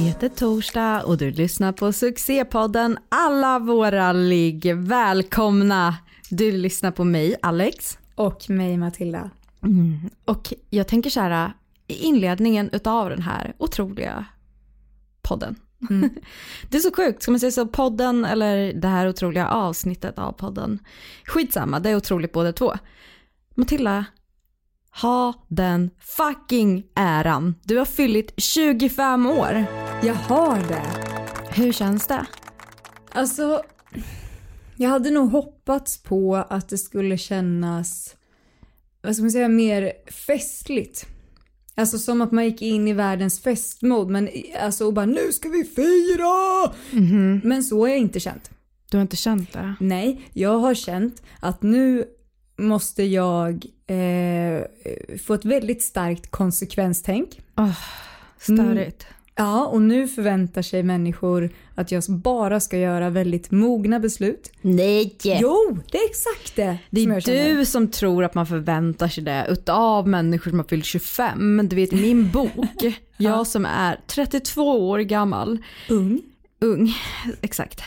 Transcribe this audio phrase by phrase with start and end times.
[0.00, 4.74] Det är torsdag och du lyssnar på succépodden Alla våra ligg.
[4.76, 5.96] Välkomna!
[6.30, 7.98] Du lyssnar på mig, Alex.
[8.14, 9.30] Och mig Matilda.
[10.24, 11.52] Och jag tänker så här,
[11.86, 14.24] i inledningen utav den här otroliga
[15.22, 15.56] podden.
[16.68, 20.32] Det är så sjukt, ska man säga så podden eller det här otroliga avsnittet av
[20.32, 20.78] podden?
[21.24, 22.74] Skitsamma, det är otroligt båda två.
[23.54, 24.04] Matilda,
[25.02, 27.54] ha den fucking äran.
[27.62, 29.66] Du har fyllt 25 år.
[30.02, 30.82] Jag har det.
[31.62, 32.26] Hur känns det?
[33.12, 33.62] Alltså,
[34.76, 38.16] jag hade nog hoppats på att det skulle kännas,
[39.02, 39.92] vad ska man säga, mer
[40.26, 41.06] festligt.
[41.74, 44.28] Alltså som att man gick in i världens festmode men
[44.62, 46.72] alltså och bara nu ska vi fira!
[47.44, 48.50] Men så har jag inte känt.
[48.90, 49.74] Du har inte känt det?
[49.80, 52.04] Nej, jag har känt att nu
[52.56, 54.62] måste jag eh,
[55.18, 57.40] få ett väldigt starkt konsekvenstänk.
[58.38, 59.06] Störigt.
[59.36, 64.52] Ja, och nu förväntar sig människor att jag bara ska göra väldigt mogna beslut.
[64.60, 65.16] Nej!
[65.22, 69.46] Jo, det är exakt det Det är du som tror att man förväntar sig det
[69.48, 71.68] utav människor som har fyllt 25.
[71.68, 72.84] Du vet min bok,
[73.16, 75.58] jag som är 32 år gammal,
[75.88, 76.20] Ung.
[76.60, 76.94] ung,
[77.40, 77.82] exakt.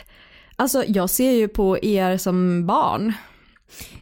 [0.55, 3.13] Alltså jag ser ju på er som barn.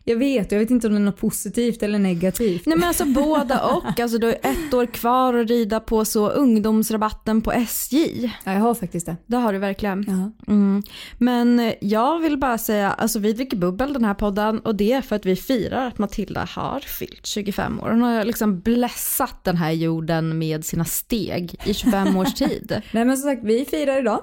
[0.03, 2.65] Jag vet, jag vet inte om det är något positivt eller negativt.
[2.65, 3.99] Nej men alltså båda och.
[3.99, 8.31] Alltså du har ett år kvar att rida på så ungdomsrabatten på SJ.
[8.45, 9.15] Ja, jag har faktiskt det.
[9.25, 10.31] Det har du verkligen.
[10.47, 10.83] Mm.
[11.17, 15.01] Men jag vill bara säga, alltså vi dricker bubbel den här podden och det är
[15.01, 17.89] för att vi firar att Matilda har fyllt 25 år.
[17.89, 22.81] Hon har liksom blessat den här jorden med sina steg i 25 års tid.
[22.91, 24.21] Nej men som sagt, vi firar idag.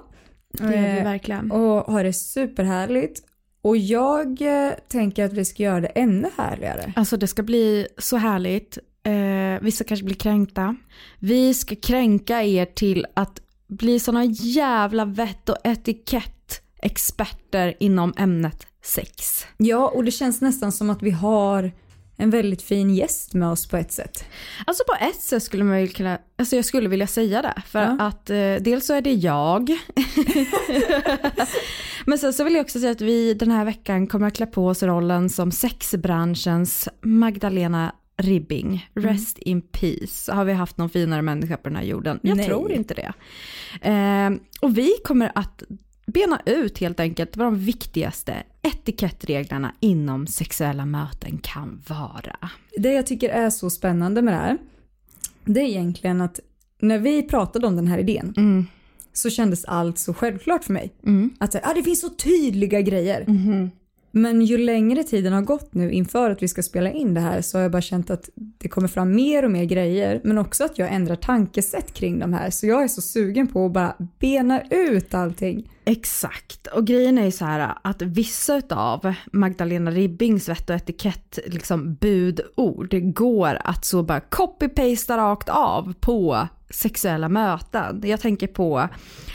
[0.52, 1.50] Det gör vi Eh, verkligen.
[1.50, 3.22] Och har det superhärligt.
[3.62, 6.92] Och jag eh, tänker att vi ska göra det ännu härligare.
[6.96, 8.78] Alltså det ska bli så härligt.
[9.02, 10.76] Eh, vissa kanske blir kränkta.
[11.18, 19.46] Vi ska kränka er till att bli såna jävla vett och etikett-experter inom ämnet sex.
[19.56, 21.72] Ja, och det känns nästan som att vi har
[22.18, 24.24] en väldigt fin gäst med oss på ett sätt.
[24.66, 27.62] Alltså på ett sätt skulle man ju kunna, alltså jag skulle vilja säga det.
[27.66, 27.96] För Ja.
[28.00, 29.70] att eh, dels så är det jag.
[32.06, 34.46] Men sen så vill jag också säga att vi den här veckan kommer att klä
[34.46, 37.92] på oss rollen som sexbranschens Magdalena
[38.22, 38.88] Ribbing.
[38.94, 40.32] Rest in peace.
[40.32, 42.20] Har vi haft någon finare människa på den här jorden?
[42.22, 42.46] Jag Nej.
[42.46, 43.12] tror inte det.
[43.88, 44.30] Eh,
[44.60, 45.62] och vi kommer att
[46.12, 52.50] bena ut helt enkelt vad de viktigaste etikettreglerna inom sexuella möten kan vara.
[52.76, 54.58] Det jag tycker är så spännande med det här,
[55.44, 56.40] det är egentligen att
[56.80, 58.66] när vi pratade om den här idén Mm.
[59.12, 60.92] så kändes allt så självklart för mig.
[61.06, 61.30] Mm.
[61.38, 63.24] Att ah, det finns så tydliga grejer.
[64.10, 67.40] Men ju längre tiden har gått nu inför att vi ska spela in det här
[67.40, 70.64] så har jag bara känt att det kommer fram mer och mer grejer men också
[70.64, 72.50] att jag ändrar tankesätt kring de här.
[72.50, 75.70] Så jag är så sugen på att bara bena ut allting.
[75.88, 81.38] Exakt, och grejen är ju så här att vissa av Magdalena Ribbings vett och etikett
[81.46, 88.02] liksom budord går att så bara copy-pasta rakt av på sexuella möten.
[88.04, 88.88] Jag tänker på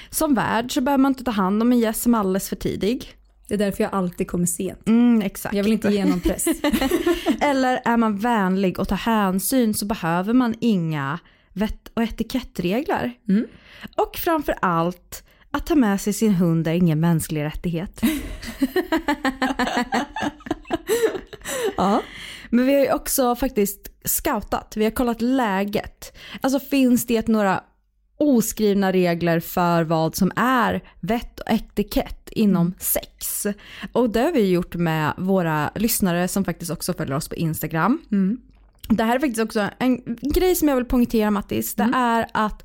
[0.09, 2.56] som värd så behöver man inte ta hand om en gäst som är alldeles för
[2.56, 3.16] tidig.
[3.47, 4.88] Det är därför jag alltid kommer sent.
[4.88, 5.56] Mm, exakt.
[5.56, 6.46] Jag vill inte ge någon press.
[7.41, 11.20] Eller är man vänlig och tar hänsyn så behöver man inga
[11.53, 13.14] vett och etikettregler.
[13.30, 13.46] Mm.
[13.97, 18.02] Och framför allt, att ta med sig sin hund är ingen mänsklig rättighet.
[21.78, 22.02] ja.
[22.50, 26.18] Men vi har ju också faktiskt scoutat, vi har kollat läget.
[26.41, 27.64] Alltså finns det några
[28.18, 33.47] oskrivna regler för vad som är vett och etikett inom sex?
[33.91, 38.02] Och det har vi gjort med våra lyssnare som faktiskt också följer oss på Instagram.
[38.11, 38.41] Mm.
[38.90, 41.76] Det här är faktiskt också en grej som jag vill poängtera Mattis.
[41.76, 42.64] Det är att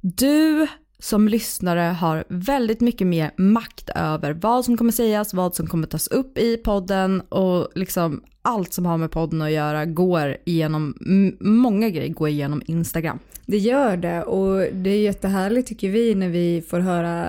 [0.00, 0.66] du
[1.02, 5.86] som lyssnare har väldigt mycket mer makt över vad som kommer sägas, vad som kommer
[5.86, 10.94] tas upp i podden och liksom allt som har med podden att göra går igenom,
[11.40, 13.18] många grejer går igenom Instagram.
[13.46, 17.26] Det gör det och det är jättehärligt tycker vi när vi får höra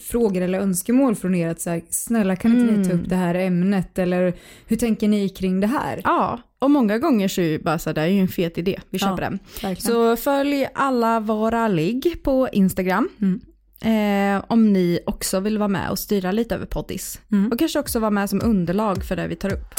[0.00, 3.16] frågor eller önskemål från er att så här, snälla kan inte ni ta upp det
[3.16, 4.34] här ämnet eller
[4.66, 6.00] hur tänker ni kring det här?
[6.04, 8.58] Ja, Och många gånger så är det bara så här, det är ju en fet
[8.58, 9.38] idé, vi köper Ja, den.
[9.62, 9.76] verkligen.
[9.76, 13.08] Så följ alla våra ligg på Instagram.
[13.20, 13.40] Mm.
[14.36, 17.20] Eh, om ni också vill vara med och styra lite över poddis.
[17.32, 17.52] Mm.
[17.52, 19.74] Och kanske också vara med som underlag för det vi tar upp.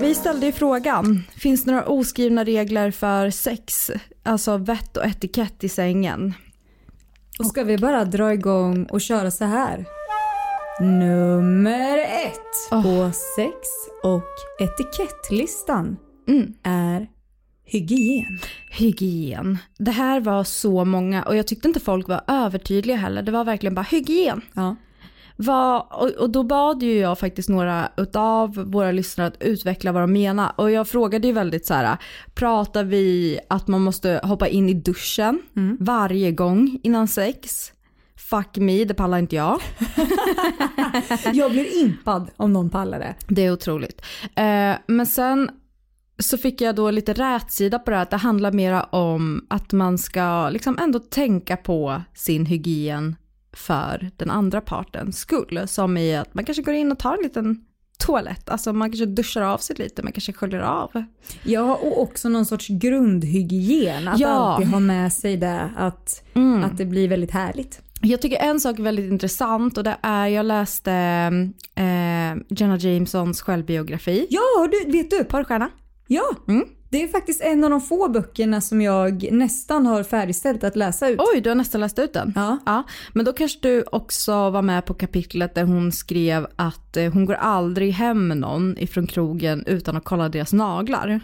[0.00, 3.90] Vi ställde ju frågan, finns det några oskrivna regler för sex?
[4.22, 6.34] Alltså vett och etikett i sängen.
[7.38, 9.84] Och ska vi bara dra igång och köra så här?
[10.80, 12.82] Nummer ett Åh.
[12.82, 13.58] på sex
[14.02, 14.24] och
[14.60, 15.96] etikettlistan
[16.28, 16.52] Mm.
[16.62, 17.06] är
[17.64, 18.38] hygien.
[18.70, 19.58] Hygien.
[19.78, 23.22] Det här var så många och jag tyckte inte folk var övertydliga heller.
[23.22, 24.40] Det var verkligen bara hygien.
[24.54, 24.76] Ja.
[25.36, 30.02] Vad- och, och då bad ju jag faktiskt några utav våra lyssnare att utveckla vad
[30.02, 30.52] de menar.
[30.56, 31.96] Och jag frågade ju väldigt så här,
[32.34, 35.42] pratar vi att man måste hoppa in i duschen
[35.80, 37.72] varje gång innan sex?
[38.34, 39.60] Fuck me, det pallar inte jag.
[41.32, 43.14] Jag blir impad om någon pallar det.
[43.28, 44.02] Det är otroligt.
[44.34, 45.50] Eh, men sen
[46.18, 49.72] så fick jag då lite rätsida på det här, att det handlar mera om att
[49.72, 53.16] man ska liksom ändå tänka på sin hygien
[53.52, 55.60] för den andra partens skull.
[55.66, 57.64] Som i att man kanske går in och tar en liten
[57.98, 61.04] toalett, alltså man kanske duschar av sig lite, man kanske sköljer av.
[61.42, 64.08] Ja, och också någon sorts grundhygien.
[64.08, 64.28] Att Ja.
[64.28, 66.24] alltid ha med sig det, att,
[66.64, 67.80] att det blir väldigt härligt.
[68.06, 70.92] Jag tycker en sak är väldigt intressant och det är, jag läste
[71.74, 74.26] eh, Jenna Jamesons självbiografi.
[74.30, 75.24] Ja, du, vet du?
[75.24, 75.70] Porrstjärna.
[76.06, 76.64] Ja, Mm.
[76.90, 81.08] det är faktiskt en av de få böckerna som jag nästan har färdigställt att läsa
[81.08, 81.20] ut.
[81.34, 82.32] Oj, du har nästan läst ut den.
[82.36, 82.58] Ja.
[82.66, 87.12] Ja, men då kanske du också var med på kapitlet där hon skrev att eh,
[87.12, 91.20] hon går aldrig hem med någon ifrån krogen utan att kolla deras naglar.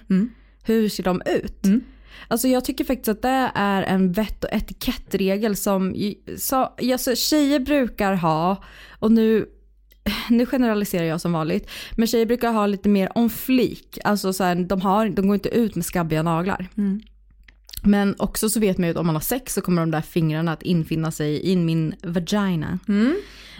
[0.62, 1.62] Hur ser de ut?
[2.28, 5.94] Alltså jag tycker faktiskt att det är en vett och etikettregel som
[6.38, 6.56] så,
[6.92, 8.62] alltså tjejer brukar ha,
[8.98, 9.46] och nu,
[10.30, 13.98] nu generaliserar jag som vanligt, men tjejer brukar ha lite mer om flik.
[14.04, 16.68] Alltså så här, de, har, de går inte ut med skabbiga naglar.
[17.82, 20.00] Men också så vet man ju att om man har sex så kommer de där
[20.00, 22.78] fingrarna att infinna sig in min vagina.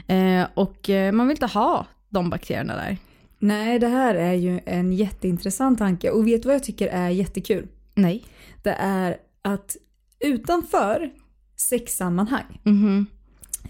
[0.06, 2.96] Eh, och eh, man vill inte ha de bakterierna där.
[3.38, 6.10] Nej, det här är ju en jätteintressant tanke.
[6.10, 7.68] Och vet du vad jag tycker är jättekul?
[7.94, 8.24] Nej.
[8.62, 9.76] Det är att
[10.20, 11.10] utanför
[11.56, 13.06] sexsammanhang Mhm.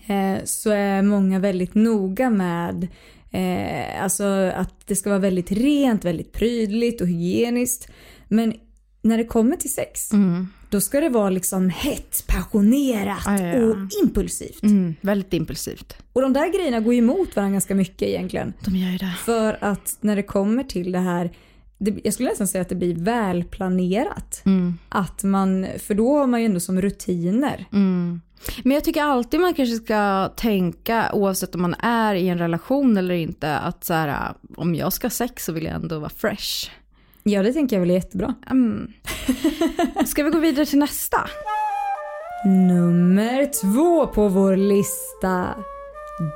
[0.07, 2.89] eh, så är många väldigt noga med
[3.31, 7.89] eh, alltså att det ska vara väldigt rent, väldigt prydligt och hygieniskt.
[8.29, 8.55] Men
[9.03, 10.01] när det kommer till sex,
[10.71, 13.65] då ska det vara liksom hett, passionerat ja, ja.
[13.65, 14.63] och impulsivt.
[14.63, 15.97] Mm, väldigt impulsivt.
[16.13, 18.53] Och de där grejerna går ju emot varandra ganska mycket egentligen.
[18.65, 19.15] De gör ju det.
[19.25, 21.31] För att när det kommer till det här,
[21.81, 24.43] det, jag skulle nästan säga att det blir välplanerat.
[24.89, 27.67] Att man, för då har man ju ändå som rutiner.
[28.63, 32.97] Men jag tycker alltid man kanske ska tänka, oavsett om man är i en relation
[32.97, 36.11] eller inte, att så här, om jag ska ha sex så vill jag ändå vara
[36.11, 36.71] fresh.
[37.23, 38.35] Ja, det tänker jag väl är jättebra.
[38.51, 38.93] Mm.
[40.07, 41.19] Ska vi gå vidare till nästa?
[42.45, 45.49] Nummer två på vår lista.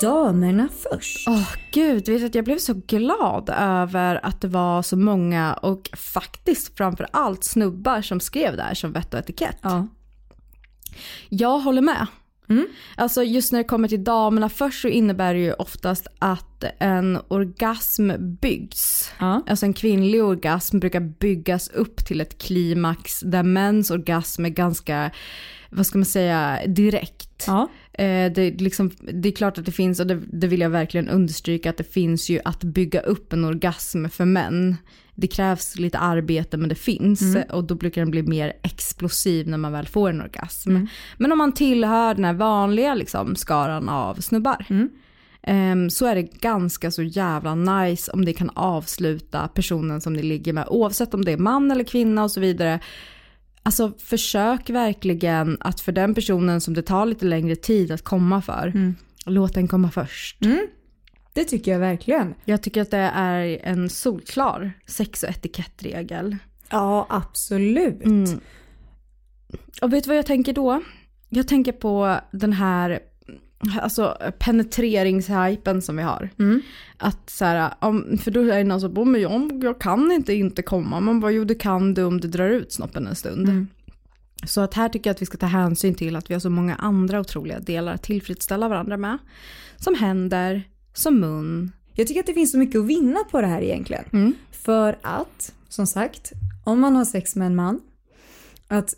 [0.01, 1.29] Damerna först.
[1.29, 5.91] Åh gud, vet att jag blev så glad över att det var så många och
[5.97, 9.59] faktiskt framför allt snubbar som skrev där som vett och etikett.
[9.63, 9.87] Ja.
[11.29, 12.07] Jag håller med.
[12.97, 17.19] Alltså just när det kommer till damerna först så innebär det ju oftast att en
[17.29, 18.11] orgasm
[18.41, 19.11] byggs.
[19.19, 19.43] Ja.
[19.47, 25.11] Alltså en kvinnlig orgasm brukar byggas upp till ett klimax där mäns orgasm är ganska,
[25.71, 27.45] vad ska man säga, direkt.
[27.47, 27.69] Ja.
[27.99, 30.71] Eh, det, är liksom, det är klart att det finns, och det, det vill jag
[30.71, 34.77] verkligen understryka, att det finns ju att bygga upp en orgasm för män.
[35.15, 39.59] Det krävs lite arbete men det finns och då brukar den bli mer explosiv när
[39.59, 40.77] man väl får en orgasm.
[41.17, 44.67] Men om man tillhör den här vanliga liksom, skaran av snubbar
[45.43, 50.23] ehm, så är det ganska så jävla nice om det kan avsluta personen som ni
[50.23, 52.81] ligger med oavsett om det är man eller kvinna och så vidare.
[53.67, 58.43] Alltså försök verkligen att för den personen som det tar lite längre tid att komma
[58.43, 58.95] för,
[59.27, 60.39] låt den komma först.
[61.33, 62.35] Det tycker jag verkligen.
[62.45, 66.37] Jag tycker att det är en solklar sex och etikettregel.
[66.71, 68.03] Ja, absolut.
[69.83, 70.83] Och vet du vad jag tänker då?
[71.29, 72.99] Jag tänker på den här
[73.81, 76.31] alltså, penetreringshypen som vi har.
[76.99, 80.13] Att så här, om, för då är det någon som bara, men jag, jag kan
[80.13, 81.01] inte inte komma.
[81.01, 83.49] Man bara, jo det kan du om du drar ut snoppen en stund.
[84.47, 86.51] Så att här tycker jag att vi ska ta hänsyn till att vi har så
[86.51, 89.19] många andra otroliga delar att tillfredsställa varandra med.
[89.77, 90.63] Som händer,
[90.95, 91.73] som mun.
[91.95, 94.05] Jag tycker att det finns så mycket att vinna på det här egentligen.
[94.51, 96.33] För att, som sagt,
[96.65, 97.81] om man har sex med en man,
[98.69, 98.95] att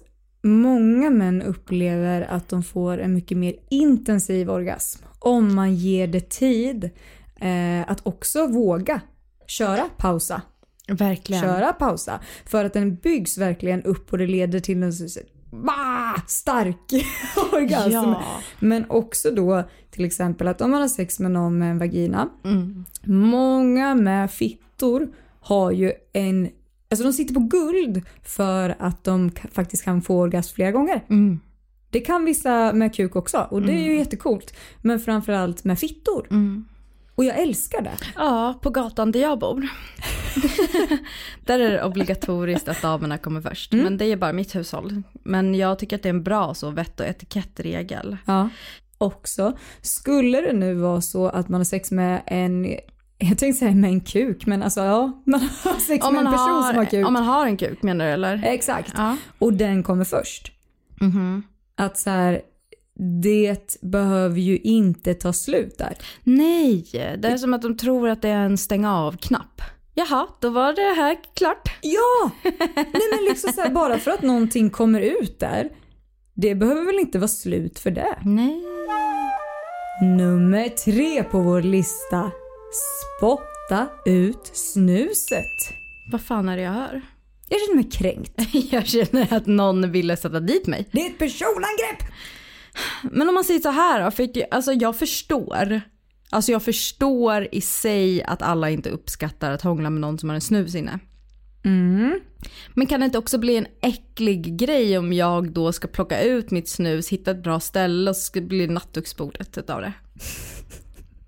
[0.46, 6.30] många män upplever att de får en mycket mer intensiv orgasm om man ger det
[6.30, 6.90] tid
[7.40, 9.00] eh, att också våga
[9.46, 10.42] köra pausa.
[10.88, 11.42] Verkligen.
[11.42, 12.20] Köra pausa.
[12.44, 14.92] För att den byggs verkligen upp och det leder till en
[15.50, 16.92] bah, stark
[17.52, 17.92] orgasm.
[17.92, 18.22] Ja.
[18.58, 22.28] Men också då till exempel att om man har sex med någon med en vagina.
[23.04, 25.08] Många med fittor
[25.40, 26.48] har ju en,
[26.90, 31.04] alltså de sitter på guld för att de faktiskt kan få orgasm flera gånger.
[31.10, 31.40] Mm.
[31.90, 34.56] Det kan vissa med kuk också och det är ju jättecoolt.
[34.82, 36.26] Men framförallt med fittor.
[37.16, 37.94] Och jag älskar det.
[38.14, 39.68] Ja, på gatan där jag bor.
[41.44, 43.72] där är det obligatoriskt att damerna kommer först.
[43.72, 45.02] Men det är bara mitt hushåll.
[45.12, 48.16] Men jag tycker att det är en bra så vett och etikettregel.
[48.26, 48.48] Ja.
[48.98, 52.76] Också, skulle det nu vara så att man har sex med en,
[53.28, 56.32] jag tänkte säga med en kuk, men alltså ja, man har sex Om med en
[56.32, 57.06] person som har har, kuk.
[57.06, 58.42] om man har en kuk menar du eller?
[58.44, 58.92] Exakt.
[58.96, 59.16] Ja.
[59.38, 60.52] Och den kommer först.
[61.00, 61.42] Mhm.
[61.76, 62.40] Att så här,
[63.22, 65.94] det behöver ju inte ta slut där.
[66.24, 69.60] Nej, det är som att de tror att det är en stänga av-knapp.
[69.94, 71.68] Jaha, då var det här klart.
[71.82, 72.30] Ja!
[72.74, 75.68] Nej men liksom så här, bara för att någonting kommer ut där,
[76.34, 78.18] det behöver väl inte vara slut för det.
[78.24, 78.62] Nej.
[80.02, 82.30] Nummer tre på vår lista.
[83.18, 85.74] Spotta ut snuset.
[86.12, 87.02] Vad fan är det jag hör?
[87.48, 88.32] Jag känner mig kränkt.
[88.72, 90.88] Jag känner att någon ville sätta dit mig.
[90.92, 92.12] Det är ett personangrepp!
[93.02, 95.80] Men om man säger så här då, för alltså jag förstår.
[96.30, 100.34] Alltså jag förstår i sig att alla inte uppskattar att hångla med någon som har
[100.34, 100.98] en snus inne.
[101.64, 102.20] Mm.
[102.74, 106.50] Men kan det inte också bli en äcklig grej om jag då ska plocka ut
[106.50, 109.92] mitt snus, hitta ett bra ställe och så ska det bli nattduksbordet utav det?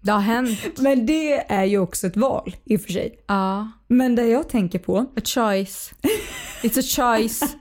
[0.00, 0.58] Det har hänt.
[0.78, 3.24] Men det är ju också ett val i och för sig.
[3.26, 3.68] Ja.
[3.88, 5.92] Men det jag tänker på, A choice.
[6.62, 7.40] It's a choice.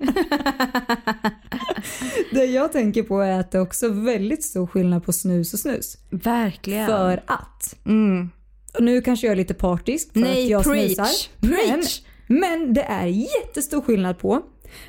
[2.32, 5.60] det jag tänker på är att det är också väldigt stor skillnad på snus och
[5.60, 5.98] snus.
[6.10, 6.88] Verkligen.
[6.88, 8.29] För att, Mm.
[8.74, 10.86] och nu kanske jag är lite partisk för Nej, att jag preach.
[10.96, 11.08] snusar.
[11.39, 11.51] Men,
[11.82, 12.01] Preach.
[12.27, 14.41] men det är jättestor skillnad på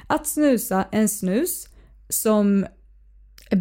[0.06, 1.68] att snusa en snus
[2.08, 2.66] som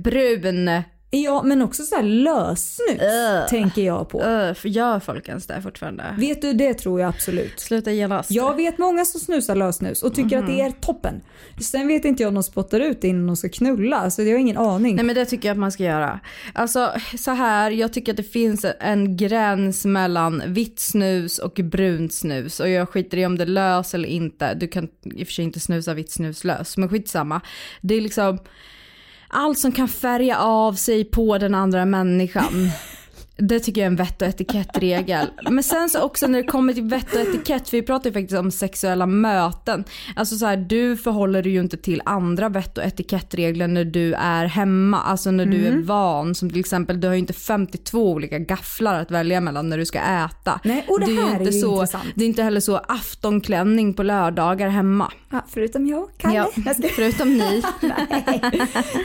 [0.03, 0.81] Brun.
[1.09, 3.47] Ja, men också så här lössnus Ugh.
[3.49, 4.19] tänker jag på.
[4.55, 6.03] För gör folk ens det fortfarande?
[6.17, 7.59] Vet du, det tror jag absolut.
[7.59, 8.31] Sluta genast.
[8.31, 11.21] Jag vet många som snusar lössnus och tycker att det är toppen.
[11.61, 14.31] Sen vet inte jag om de spottar ut det innan de ska knulla, så jag
[14.31, 14.95] har ingen aning.
[14.95, 16.19] Nej men det tycker jag att man ska göra.
[16.53, 22.13] Alltså så här, jag tycker att det finns en gräns mellan vitt snus och brunt
[22.13, 24.53] snus och jag skiter i om det är lös eller inte.
[24.53, 27.41] Du kan i och för sig inte snusa vitt snus lös, men skitsamma.
[27.81, 28.39] Det är liksom
[29.27, 32.69] allt som kan färga av sig på den andra människan.
[33.37, 35.27] Det tycker jag är en vett och etikettregel.
[35.49, 38.13] Men sen så också när det kommer till vett och etikett, för vi pratar ju
[38.13, 39.83] faktiskt om sexuella möten.
[40.15, 44.13] Alltså så här, du förhåller dig ju inte till andra vett och etikettregler när du
[44.13, 45.01] är hemma.
[45.01, 46.35] Alltså när du är van.
[46.35, 49.85] Som till exempel, du har ju inte 52 olika gafflar att välja mellan när du
[49.85, 50.59] ska äta.
[50.63, 52.05] Nej, och det är här är inte ju så, intressant.
[52.15, 55.11] Det är inte heller så aftonklänning på lördagar hemma.
[55.29, 56.35] Ja, förutom jag, Kalle.
[56.35, 56.51] Ja,
[56.95, 57.63] förutom ni.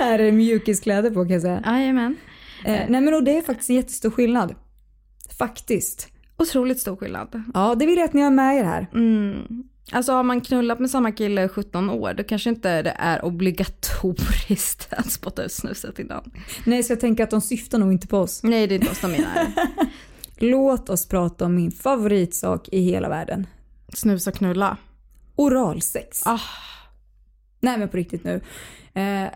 [0.01, 1.63] Här är det mjukiskläder på kan jag säga.
[1.67, 2.17] Jajamän.
[2.65, 4.55] Eh, nej men och det är faktiskt en jättestor skillnad.
[5.39, 6.09] Faktiskt.
[6.39, 7.43] Otroligt stor skillnad.
[7.55, 8.87] Ja, det vill jag att ni har med er här.
[8.95, 9.65] Mm.
[9.93, 13.25] Alltså har man knullat med samma kille i 17 år då kanske inte det är
[13.25, 16.31] obligatoriskt att spotta ut snuset innan.
[16.65, 18.43] Nej, så jag tänker att de syftar nog inte på oss.
[18.43, 19.53] Nej det är inte oss de menar.
[20.37, 23.47] Låt oss prata om min favoritsak i hela världen.
[23.95, 24.77] Snusa och knulla.
[25.37, 26.27] Oralsex.
[26.27, 26.41] Ah.
[27.61, 28.41] Nej men på riktigt nu.
[28.95, 29.29] Eh,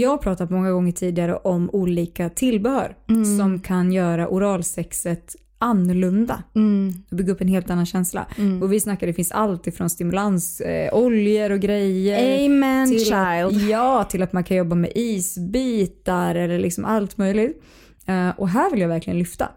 [0.00, 2.96] jag har pratat många gånger tidigare om olika tillbehör
[3.38, 6.42] som kan göra oralsexet annorlunda.
[6.54, 6.92] Mm.
[7.10, 8.26] Bygga upp en helt annan känsla.
[8.62, 12.46] Och vi snackar, det finns allt ifrån stimulans, eh, oljor och grejer.
[12.46, 13.70] Amen till child.
[13.70, 17.62] Ja, till att man kan jobba med isbitar eller liksom allt möjligt.
[18.06, 19.48] Eh, och här vill jag verkligen lyfta.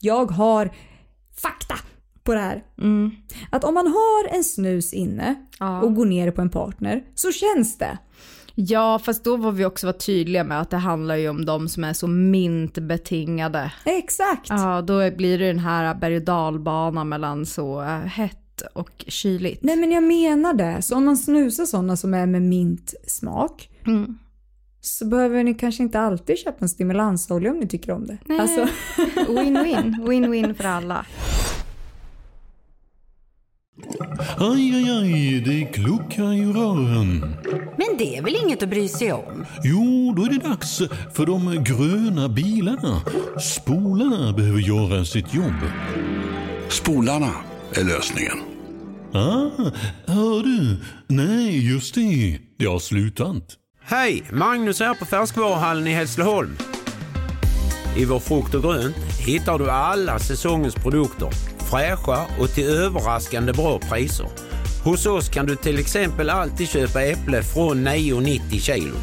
[0.00, 0.70] Jag har
[1.42, 1.74] fakta
[2.22, 2.64] på det här.
[2.78, 3.10] Mm.
[3.50, 5.82] Att om man har en snus inne Ja.
[5.82, 7.98] och går ner på en partner så känns det.
[8.60, 11.68] Ja fast då var vi också vara tydliga med att det handlar ju om de
[11.68, 13.72] som är så mintbetingade.
[13.84, 14.46] Exakt.
[14.50, 19.62] Ja då blir det den här berg och dalbanan mellan så eh, hett och kyligt.
[19.62, 20.82] Nej men jag menar det.
[20.82, 24.18] Så om man snusar sådana som är med mintsmak Mm.
[24.80, 28.18] så behöver ni kanske inte alltid köpa en stimulansolja om ni tycker om det.
[28.24, 28.38] Nej.
[28.40, 28.60] Alltså,
[29.32, 29.94] Win-win.
[30.08, 31.06] Win-win för alla.
[34.38, 37.36] Aj, aj, aj, det kluckar i rören.
[37.76, 39.44] Men det är väl inget att bry sig om?
[39.64, 40.78] Jo, då är det dags
[41.14, 43.00] för de gröna bilarna.
[43.40, 45.60] Spolarna behöver göra sitt jobb.
[46.68, 47.32] Spolarna
[47.74, 48.38] är lösningen.
[49.12, 49.70] Ah,
[50.06, 50.76] hör du?
[51.06, 52.38] Nej, just det.
[52.58, 53.44] Det har slutat.
[53.82, 54.22] Hej!
[54.32, 56.56] Magnus här på Färskvaruhallen i Hässleholm.
[57.96, 61.28] I vår frukt och grönt hittar du alla säsongens produkter,
[61.70, 64.26] fräscha och till överraskande bra priser.
[64.84, 68.96] Hos oss kan du till exempel alltid köpa äpple från 9,90 kilot.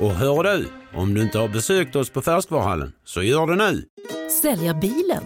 [0.00, 3.84] Och hör du, om du inte har besökt oss på Färskvaruhallen, så gör det nu!
[4.42, 5.22] Sälja bilen?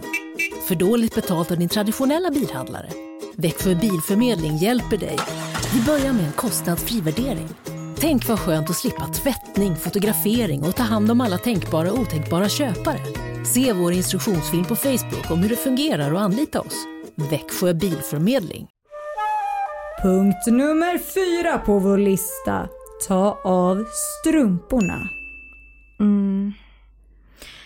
[0.67, 2.89] För dåligt betalt av din traditionella bilhandlare?
[3.35, 5.17] Växjö Bilförmedling hjälper dig.
[5.73, 7.49] Vi börjar med en kostnadsfri värdering.
[8.01, 12.49] Tänk vad skönt att slippa tvättning, fotografering och ta hand om alla tänkbara och otänkbara
[12.49, 12.99] köpare.
[13.45, 16.85] Se vår instruktionsfilm på Facebook om hur det fungerar och anlita oss.
[17.15, 18.67] Växjö Bilförmedling.
[20.03, 22.69] Punkt nummer fyra på vår lista.
[23.07, 23.85] Ta av
[24.19, 25.09] strumporna.
[25.99, 26.53] Mm.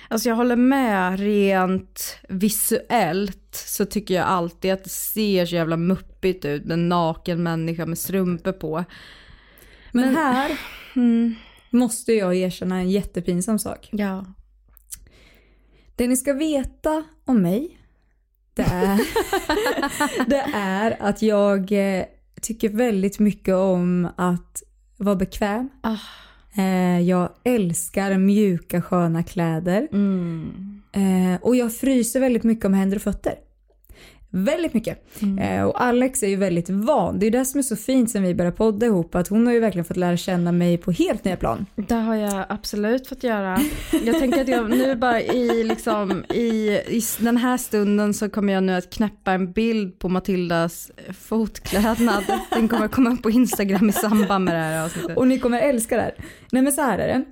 [0.07, 5.77] Alltså jag håller med rent visuellt så tycker jag alltid att det ser så jävla
[5.77, 8.85] muppigt ut med en naken människa med strumpor på.
[9.95, 10.51] Men, här
[11.69, 13.89] måste jag erkänna en jättepinsam sak.
[13.91, 14.25] Ja.
[15.95, 17.77] Det ni ska veta om mig,
[18.53, 18.99] det är,
[20.29, 22.05] det är att jag eh,
[22.41, 24.63] tycker väldigt mycket om att
[24.97, 25.69] vara bekväm.
[25.81, 25.97] Ah.
[26.57, 29.87] Eh, Jag älskar mjuka sköna kläder.
[29.91, 30.81] Mm.
[30.91, 33.35] Eh, Och jag fryser väldigt mycket om händer och fötter.
[34.37, 35.21] Väldigt mycket.
[35.21, 35.39] Mm.
[35.39, 37.19] Eh, Och Alex är ju väldigt van.
[37.19, 39.15] Det är det som är så fint sen vi började podda ihop.
[39.15, 41.65] Att hon har ju verkligen fått lära känna mig på helt nya plan.
[41.75, 43.59] Det har jag absolut fått göra.
[44.03, 48.53] Jag tänker att jag nu bara i, liksom, i, i den här stunden så kommer
[48.53, 52.23] jag nu att knäppa en bild på Matildas fotklädnad.
[52.49, 55.17] Den kommer komma upp på Instagram i samband med det här avsnittet.
[55.17, 56.13] Och ni kommer älska det här.
[56.51, 57.23] Nej men så här är det.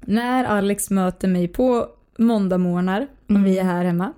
[0.00, 1.86] När Alex möter mig på
[2.18, 3.44] måndagmorgnar, om Mm.
[3.44, 4.12] vi är här hemma.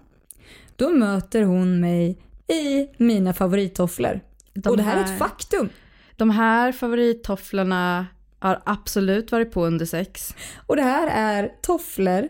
[0.77, 4.21] Då möter hon mig i mina favorittofflor.
[4.55, 5.69] De och det här är här- ett faktum.
[6.17, 8.07] De här favorittofflorna
[8.39, 10.35] har absolut varit på under sex.
[10.67, 12.29] Och det här är tofflor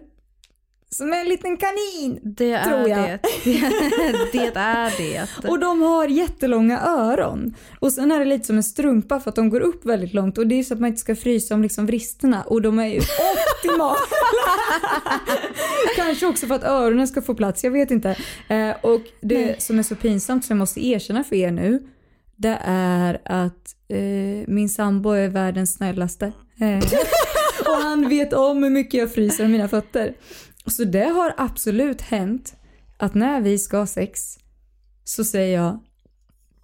[0.96, 2.20] som en liten kanin.
[2.22, 2.98] Det är Tror jag.
[2.98, 3.18] det.
[4.32, 5.48] Det, det är det.
[5.48, 7.54] Och de har jättelånga öron.
[7.80, 10.38] Och sen är det lite som en strumpa för att de går upp väldigt långt
[10.38, 12.86] och det är så att man inte ska frysa om liksom vristerna och de är
[12.86, 13.00] ju
[13.56, 13.96] optimala.
[15.96, 18.16] Kanske också för att öronen ska få plats, jag vet inte.
[18.48, 21.82] Eh, och det som är så pinsamt som jag måste erkänna för er nu,
[22.36, 23.98] det är att eh,
[24.46, 26.32] min sambo är världens snällaste.
[26.60, 26.78] Eh,
[27.66, 30.14] och han vet om hur mycket jag fryser om mina fötter.
[30.66, 32.54] Så det har absolut hänt
[32.98, 34.20] att när vi ska ha sex
[35.04, 35.78] så säger jag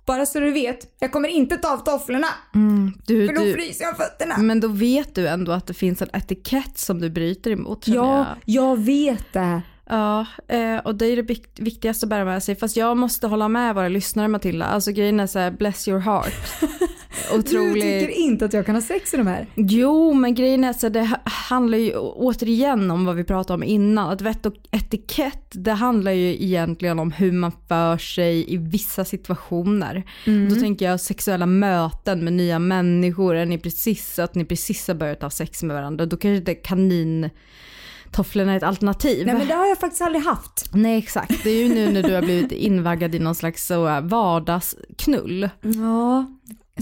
[0.06, 3.54] bara så du vet, jag kommer inte ta av tofflorna Mm, du, för då du,
[3.54, 4.38] fryser jag fötterna.
[4.38, 7.88] men då vet du ändå att det finns en etikett som du bryter emot.
[7.88, 8.66] Ja, jag.
[8.70, 9.62] jag vet det.
[9.86, 12.56] Ja, eh, och det är det vikt- viktigaste att bära med sig.
[12.56, 14.64] Fast jag måste hålla med våra lyssnare Matilda.
[14.66, 16.34] Alltså grejen är såhär, bless your heart.
[17.32, 17.74] Du Otroligt.
[17.82, 19.46] tycker inte att jag kan ha sex i de här?
[19.54, 23.62] Jo, men grejen är så det ha- handlar ju återigen om vad vi pratade om
[23.62, 24.10] innan.
[24.10, 29.04] Att vett och etikett, det handlar ju egentligen om hur man för sig i vissa
[29.04, 30.02] situationer.
[30.50, 34.94] Då tänker jag sexuella möten med nya människor, är ni precis att ni precis har
[34.94, 39.26] börjat ha sex med varandra, då kanske inte kanintofflorna är ett alternativ.
[39.26, 40.70] Nej men det har jag faktiskt aldrig haft.
[40.74, 44.00] Nej exakt, det är ju nu när du har blivit invaggad i någon slags så
[44.00, 45.48] vardagsknull.
[45.62, 46.26] Ja,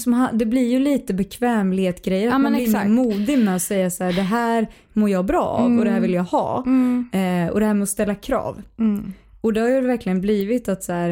[0.01, 2.31] som det blir ju lite bekvämlighetsgrejer.
[2.31, 2.91] Ja, man blir exakt.
[2.91, 6.01] modig med att säga så här, det här mår jag bra av och det här
[6.01, 6.57] vill jag ha.
[7.13, 8.63] Eh, och det här med att ställa krav.
[8.79, 9.13] Mm.
[9.41, 11.11] Och det har ju verkligen blivit att så här,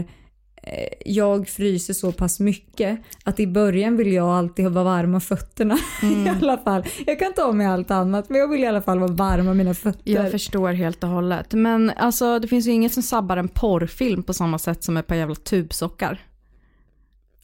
[0.63, 5.21] eh, jag fryser så pass mycket att i början vill jag alltid vara varm om
[5.21, 6.85] fötterna i alla fall.
[7.07, 9.57] Jag kan ta mig allt annat men jag vill i alla fall vara varm om
[9.57, 10.13] mina fötter.
[10.13, 11.53] Jag förstår helt och hållet.
[11.53, 15.07] Men alltså det finns ju inget som sabbar en porrfilm på samma sätt som ett
[15.07, 16.21] par jävla tubsockar.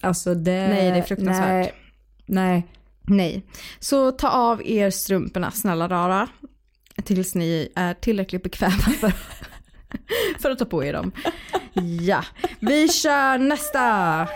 [0.03, 0.69] Alltså det...
[0.69, 1.47] Nej, det är fruktansvärt.
[1.47, 1.75] Nej.
[2.27, 2.67] nej.
[3.07, 3.47] Nej.
[3.79, 6.29] Så ta av er strumporna snälla rara.
[7.05, 9.13] Tills ni är tillräckligt bekväma för,
[10.39, 11.13] för att ta på er dem.
[12.01, 12.25] Ja,
[12.61, 14.29] vi kör nästa.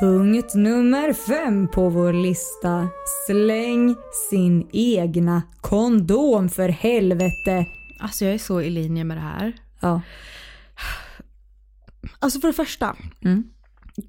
[0.00, 2.88] Punkt nummer fem på vår lista.
[3.26, 3.96] Släng
[4.30, 7.66] sin egna kondom för helvete.
[8.00, 9.52] Alltså jag är så i linje med det här.
[9.80, 10.00] Ja.
[12.18, 13.44] Alltså för det första, Mm.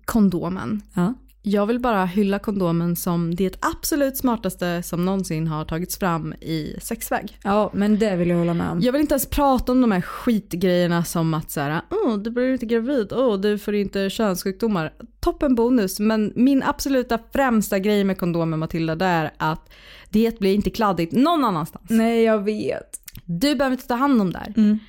[0.05, 0.81] Kondomen.
[0.93, 1.13] Ja.
[1.43, 6.75] Jag vill bara hylla kondomen som det absolut smartaste som någonsin har tagits fram i
[6.81, 7.37] sexväg.
[7.43, 8.79] ja, men det vill jag hålla med om.
[8.81, 12.31] Jag vill inte ens prata om de här skitgrejerna som att så här, oh, du
[12.31, 14.93] blir inte gravid, oh, du får inte könssjukdomar.
[15.19, 19.69] Toppen bonus, men min absoluta främsta grej med kondomen Matilda det är att
[20.09, 21.89] det blir inte kladdigt någon annanstans.
[21.89, 23.01] Nej, jag vet.
[23.25, 24.53] Du behöver inte ta hand om det här.
[24.57, 24.79] Mm.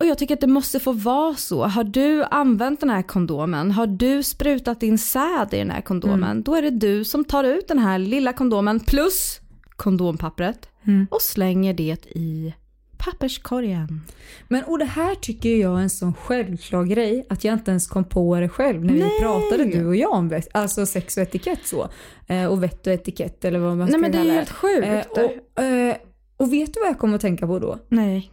[0.00, 1.64] Och jag tycker att det måste få vara så.
[1.66, 6.42] Har du använt den här kondomen, har du sprutat in säd i den här kondomen,
[6.42, 9.40] då är det du som tar ut den här lilla kondomen plus
[9.76, 11.06] kondompappret Mm.
[11.10, 12.54] och slänger det i
[12.98, 14.00] papperskorgen.
[14.48, 17.86] Men och det här tycker jag är en sån självklar grej att jag inte ens
[17.86, 19.02] kom på det själv när Nej.
[19.02, 21.88] vi pratade du och jag om alltså sex och etikett så.
[22.26, 24.50] Eh, och vett och etikett eller vad man ska Nej men det är kalla helt
[24.50, 25.18] sjukt.
[25.18, 25.24] Eh,
[25.56, 25.96] och, eh,
[26.36, 27.78] och vet du vad jag kommer att tänka på då?
[27.88, 28.30] Nej.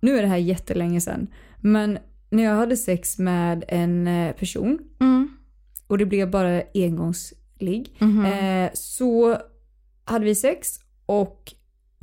[0.00, 1.26] Nu är det här jättelänge sedan.
[1.60, 1.98] Men
[2.30, 5.28] när jag hade sex med en eh, person Mm.
[5.86, 7.96] och det blev bara engångsligg.
[7.98, 8.24] Mhm.
[8.24, 9.36] Eh, så
[10.04, 10.68] hade vi sex
[11.06, 11.52] och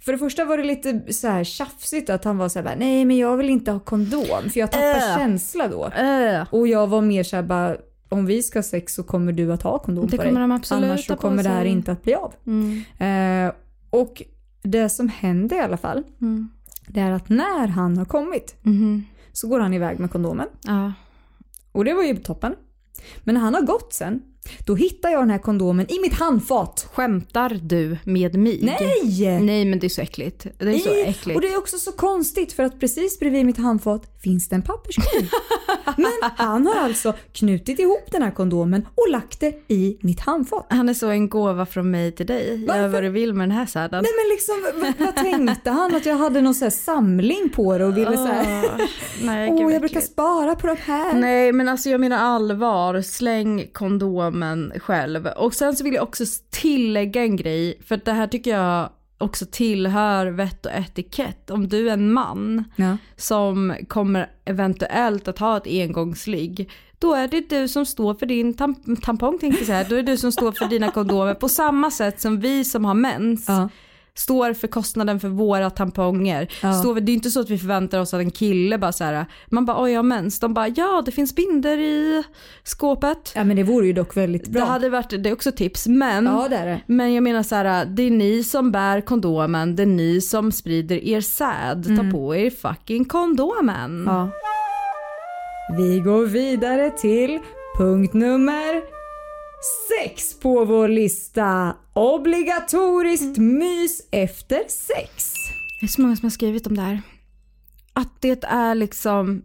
[0.06, 2.76] för det första var det lite så här tjafsigt att han var så här bara,
[2.76, 5.18] nej men jag vill inte ha kondom för jag tappar Äh.
[5.18, 5.86] känsla då.
[5.88, 6.48] Äh.
[6.54, 7.78] Och jag var mer så här bara,
[8.10, 10.58] om vi ska ha sex så kommer du att ha kondom Det på kommer dig.
[10.72, 12.34] Annars så kommer det här inte att bli av.
[12.48, 12.84] Mm.
[13.48, 13.54] Eh,
[13.90, 14.24] och
[14.64, 16.50] det som hände i alla fall, Mm.
[16.88, 19.04] Det är att när han har kommit Mhm.
[19.34, 20.48] så går han iväg med kondomen.
[20.66, 20.94] Ja.
[21.72, 22.56] Och det var ju toppen.
[23.24, 24.22] Men när han har gått sen,
[24.66, 26.90] då hittar jag den här kondomen i mitt handfat.
[26.94, 28.60] Skämtar du med mig?
[28.62, 29.40] Nej!
[29.42, 30.48] Nej men det är så äckligt.
[30.58, 31.36] Det är så I- äckligt.
[31.36, 34.62] Och det är också så konstigt för att precis bredvid mitt handfat finns det en
[34.62, 35.30] papperskorg.
[35.98, 40.66] Men han har alltså knutit ihop den här kondomen och lagt det i mitt handfat.
[40.70, 42.60] Han är så en gåva från mig till dig.
[42.62, 42.88] Gör Varför?
[42.88, 44.04] vad du vill med den här säden.
[44.04, 45.96] Nej men liksom, vad, vad tänkte han?
[45.96, 48.78] Att jag hade någon så här samling på det och ville så här, Ah,
[49.24, 51.14] Nej, åh jag brukar spara på de här.
[51.14, 53.68] Nej men alltså jag menar allvar, släng
[54.42, 55.28] kondomen själv.
[55.28, 59.46] Och sen så vill jag också tillägga en grej, för det här tycker jag också
[59.52, 61.50] tillhör vett och etikett.
[61.50, 62.98] Om du är en man Ja.
[63.16, 66.70] som kommer eventuellt att ha ett engångsligg,
[67.00, 70.04] då är det du som står för din tam- tampong tänkte jag säga, då är
[70.04, 73.46] det du som står för dina kondomer på samma sätt som vi som har mens
[73.48, 73.70] Ja.
[74.18, 76.48] Står för kostnaden för våra tamponger.
[76.64, 76.74] Ja.
[76.74, 79.26] Står, det är inte så att vi förväntar oss att en kille bara så här,
[79.48, 82.24] man bara oj jag har mens, de bara ja det finns binder i
[82.64, 83.32] skåpet.
[83.36, 84.62] ja men det vore ju dock väldigt bra.
[84.62, 86.82] Det hade varit, det är också tips men Ja det är det.
[86.86, 90.52] men jag menar så här, det är ni som bär kondomen, det är ni som
[90.52, 91.98] sprider er säd.
[91.98, 93.86] Ta på er fucking kondomen.
[94.02, 94.06] Mm.
[94.08, 94.30] Ja.
[95.78, 97.40] Vi går vidare till
[97.78, 98.97] punkt nummer
[99.90, 101.76] sex på vår lista.
[101.94, 105.34] Obligatoriskt mys efter sex.
[105.80, 107.02] Det är så många som har skrivit om det här.
[107.94, 109.42] Att det är liksom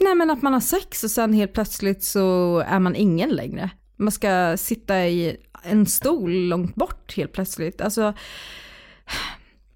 [0.00, 3.70] Nej men att man har sex och sen helt plötsligt så är man ingen längre.
[3.96, 7.80] Man ska sitta i en stol långt bort helt plötsligt.
[7.80, 8.14] Alltså,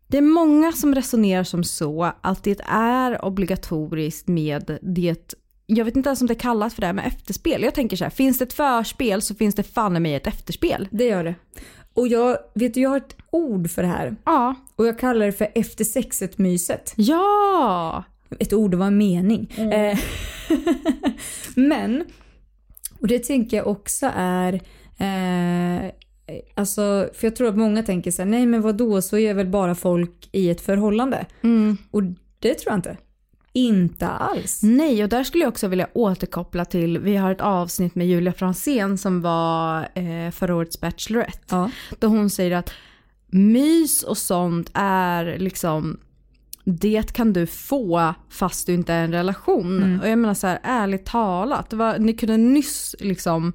[0.07, 5.35] det är många som resonerar som så att det är obligatoriskt med det
[5.67, 7.63] jag vet inte ens om det kallas för det här med efterspel.
[7.63, 10.27] Jag tänker så här, finns det ett förspel så finns det fan i mig ett
[10.27, 10.89] efterspel.
[10.91, 11.35] Det gör det.
[11.95, 14.17] Och jag vet du, jag har ett ord för det här.
[14.25, 14.55] Ja.
[14.77, 16.93] Och jag kallar det för efter sexet-myset.
[16.97, 18.05] Ja!
[18.39, 19.51] Ett ord, det var en mening.
[19.51, 19.99] Eh,
[21.55, 22.05] Men,
[23.01, 24.53] och det tänker jag också är,
[24.99, 25.91] eh,
[26.55, 29.35] alltså, för jag tror att många tänker så här, nej men vad då så är
[29.35, 31.27] väl bara folk i ett förhållande.
[31.43, 31.77] Mm.
[31.91, 32.03] Och
[32.39, 32.97] det tror jag inte.
[33.57, 34.61] Inte alls.
[34.63, 38.33] Nej, och där skulle jag också vilja återkoppla till, vi har ett avsnitt med Julia
[38.33, 41.45] Fransén som var eh, förra årets Bachelorette.
[41.51, 41.71] Ja.
[41.99, 42.71] Då hon säger att
[43.27, 46.01] mys och sånt är liksom,
[46.65, 50.01] det kan du få fast du inte är i en relation.
[50.01, 53.53] Och jag menar så här, ärligt talat, var, ni kunde nyss liksom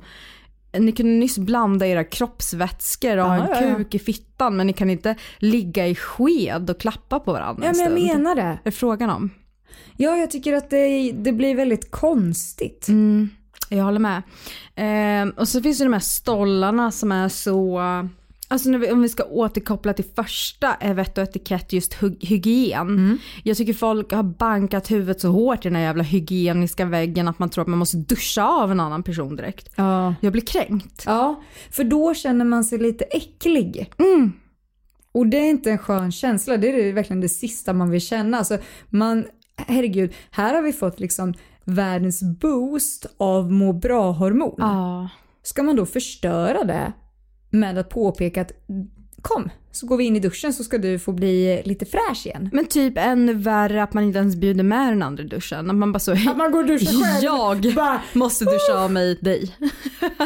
[0.72, 4.90] ni kunde nyss blanda era kroppsvätskor och ha en kuk i fittan men ni kan
[4.90, 8.60] inte ligga i sked och klappa på varandra Ja en men jag menar det.
[8.64, 9.30] Det är frågan om.
[10.02, 12.88] Ja jag tycker att det, det blir väldigt konstigt.
[12.88, 13.30] Mm,
[13.70, 14.22] jag håller med.
[14.76, 17.80] Eh, och så finns det de här stollarna som är så,
[18.48, 22.26] alltså när vi, om vi ska återkoppla till första är vett och etikett just hy-
[22.26, 23.18] hygien.
[23.44, 27.40] Jag tycker folk har bankat huvudet så hårt i den här jävla hygieniska väggen att
[27.40, 29.70] man tror att man måste duscha av en annan person direkt.
[29.76, 30.16] Ja.
[30.22, 31.04] Jag blir kränkt.
[31.06, 33.92] Ja, för då känner man sig lite äcklig.
[35.12, 38.38] Och det är inte en skön känsla, det är verkligen det sista man vill känna.
[38.38, 38.58] Alltså
[38.90, 39.26] man,
[39.67, 41.34] herregud, här har vi fått liksom
[41.65, 44.56] världens boost av må bra-hormon.
[44.58, 45.10] Ja.
[45.43, 46.93] Ska man då förstöra det
[47.50, 48.52] med att påpeka att
[49.22, 52.50] kom, så går vi in i duschen så ska du få bli lite fräsch igen.
[52.54, 55.69] Men typ ännu värre att man inte ens bjuder med den andra i duschen.
[55.69, 57.24] Att man bara så, Att man går och duschar själv.
[57.24, 59.56] jag Bara, måste duscha av mig dig.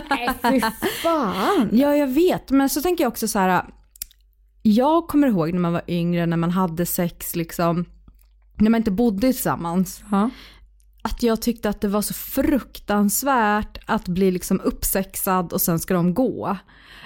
[0.10, 0.62] nej fy
[1.04, 1.70] fan.
[1.72, 2.52] Ja, jag vet.
[2.52, 3.66] Men så tänker jag också så här.
[4.62, 7.86] Jag kommer ihåg när man var yngre, när man hade sex, liksom,
[8.56, 10.04] när man inte bodde tillsammans.
[10.12, 10.30] Ja.
[11.02, 15.94] Att jag tyckte att det var så fruktansvärt att bli liksom uppsexad och sen ska
[15.94, 16.58] de gå.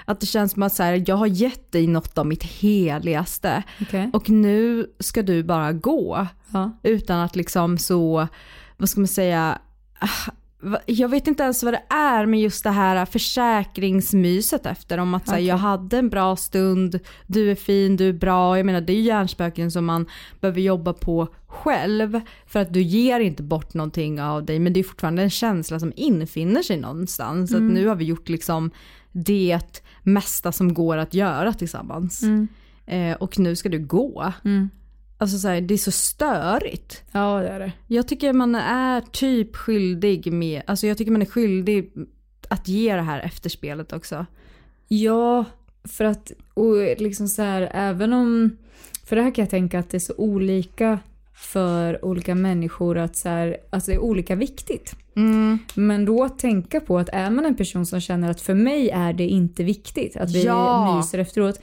[0.04, 3.62] Att det känns som att så här, jag har gett dig något av mitt heligaste
[3.80, 4.10] Okej.
[4.12, 6.26] och nu ska du bara gå.
[6.52, 6.78] Ja.
[6.82, 8.28] Utan att liksom så,
[8.76, 9.58] vad ska man säga,
[9.98, 10.30] ah,
[10.86, 15.26] jag vet inte ens vad det är med just det här försäkringsmyset efter om att
[15.26, 18.56] så här, jag hade en bra stund, du är fin, du är bra.
[18.56, 20.06] Jag menar det är ju hjärnspöken som man
[20.40, 24.80] behöver jobba på själv för att du ger inte bort någonting av dig men det
[24.80, 27.50] är fortfarande en känsla som infinner sig någonstans.
[27.50, 27.68] Så Mm.
[27.68, 28.70] att nu har vi gjort liksom
[29.12, 32.22] det mesta som går att göra tillsammans.
[32.22, 32.48] Mm.
[32.86, 34.32] Eh, och nu ska du gå.
[34.44, 34.70] Mm.
[35.18, 37.02] Alltså så här, det är så störigt.
[37.12, 37.72] Ja det är det.
[37.86, 41.92] Jag tycker man är typ skyldig med, alltså jag tycker man är skyldig
[42.48, 44.26] att ge det här efterspelet också.
[44.88, 45.44] Ja,
[45.84, 48.56] för att och liksom så här, även om...
[49.04, 50.98] För det här kan jag tänka att det är så olika
[51.34, 54.96] för olika människor att så här, alltså det är olika viktigt.
[55.16, 55.58] Mm.
[55.74, 59.12] Men då tänka på att är man en person som känner att för mig är
[59.12, 60.96] det inte viktigt att vi Ja.
[60.96, 61.60] myser efteråt.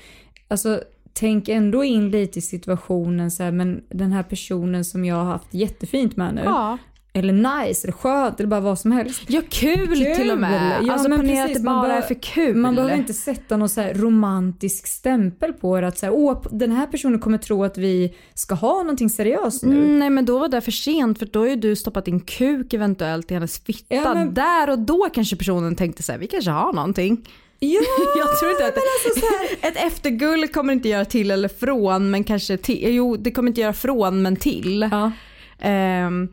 [0.48, 0.82] Alltså
[1.20, 5.24] tänk ändå in lite i situationen så här, men den här personen som jag har
[5.24, 6.42] haft jättefint med nu.
[6.46, 6.78] Ja.
[7.14, 9.22] Eller nice, eller skönt, eller bara vad som helst.
[9.28, 10.78] Ja kul, till och med.
[10.84, 12.56] Ja, alltså men ponera att precis, det man bara bör- är för kul.
[12.58, 15.88] Man behöver inte sätta någon så romantisk stämpel på det.
[15.88, 19.64] Att så här, Åh, den här personen kommer tro att vi ska ha någonting seriöst
[19.64, 19.78] nu.
[19.78, 22.20] Mm, nej men då var det för sent för då har ju du stoppat in
[22.20, 23.96] kuk eventuellt i hennes fitta.
[23.96, 27.28] Ja, men- Där och då kanske personen tänkte så här, vi kanske har någonting.
[27.74, 27.82] Ja,
[28.18, 29.26] Jag tror inte att alltså
[29.68, 32.96] ett eftergull kommer inte göra till eller från men kanske till.
[32.96, 34.90] Jo det kommer inte göra från men till.
[34.92, 35.12] ja.
[35.60, 36.28] Ehm,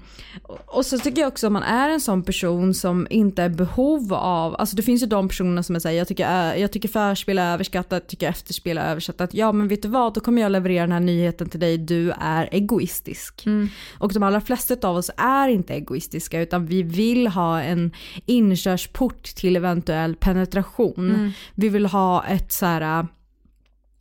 [0.67, 4.15] och- så tycker jag också om man är en sån person som inte är behov
[4.15, 6.89] av, alltså det finns ju de personerna som är såhär, jag tycker, äh, jag tycker
[6.89, 9.35] förspel är överskattat, tycker efterspel är överskattat.
[9.35, 12.11] Ja men vet du vad, då kommer jag leverera den här nyheten till dig, du
[12.21, 13.45] är egoistisk.
[13.99, 17.93] Och de allra flesta av oss är inte egoistiska utan vi vill ha en
[18.27, 21.33] inkörsport till eventuell penetration.
[21.55, 23.07] Vi vill ha ett så här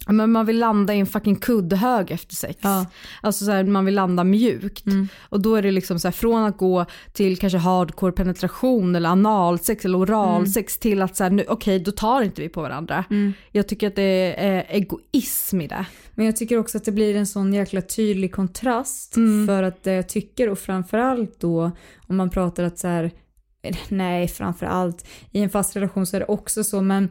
[0.07, 2.59] men man vill landa i en fucking kuddhög efter sex.
[2.61, 2.85] Ja.
[3.21, 4.85] Alltså så här, man vill landa mjukt.
[5.29, 9.09] Och då är det liksom så här, från att gå till kanske hardcore penetration eller
[9.09, 13.05] analsex eller oralsex till att så här, nu, okej då tar inte vi på varandra.
[13.51, 15.85] Jag tycker att det är egoism i det.
[16.15, 19.13] Men jag tycker också att det blir en sån jäkla tydlig kontrast.
[19.47, 21.71] För att det jag tycker och framförallt då
[22.07, 23.11] om man pratar att så här,
[23.89, 27.09] nej framförallt i en fast relation så är det också så men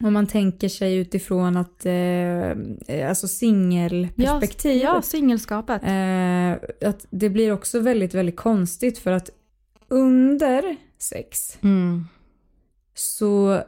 [0.00, 4.82] om man tänker sig utifrån att, eh, alltså singelperspektiv.
[4.82, 5.82] Ja, singelskapet.
[5.82, 9.30] Eh, att det blir också väldigt, väldigt konstigt för att
[9.88, 12.04] under sex Mm.
[12.94, 13.60] så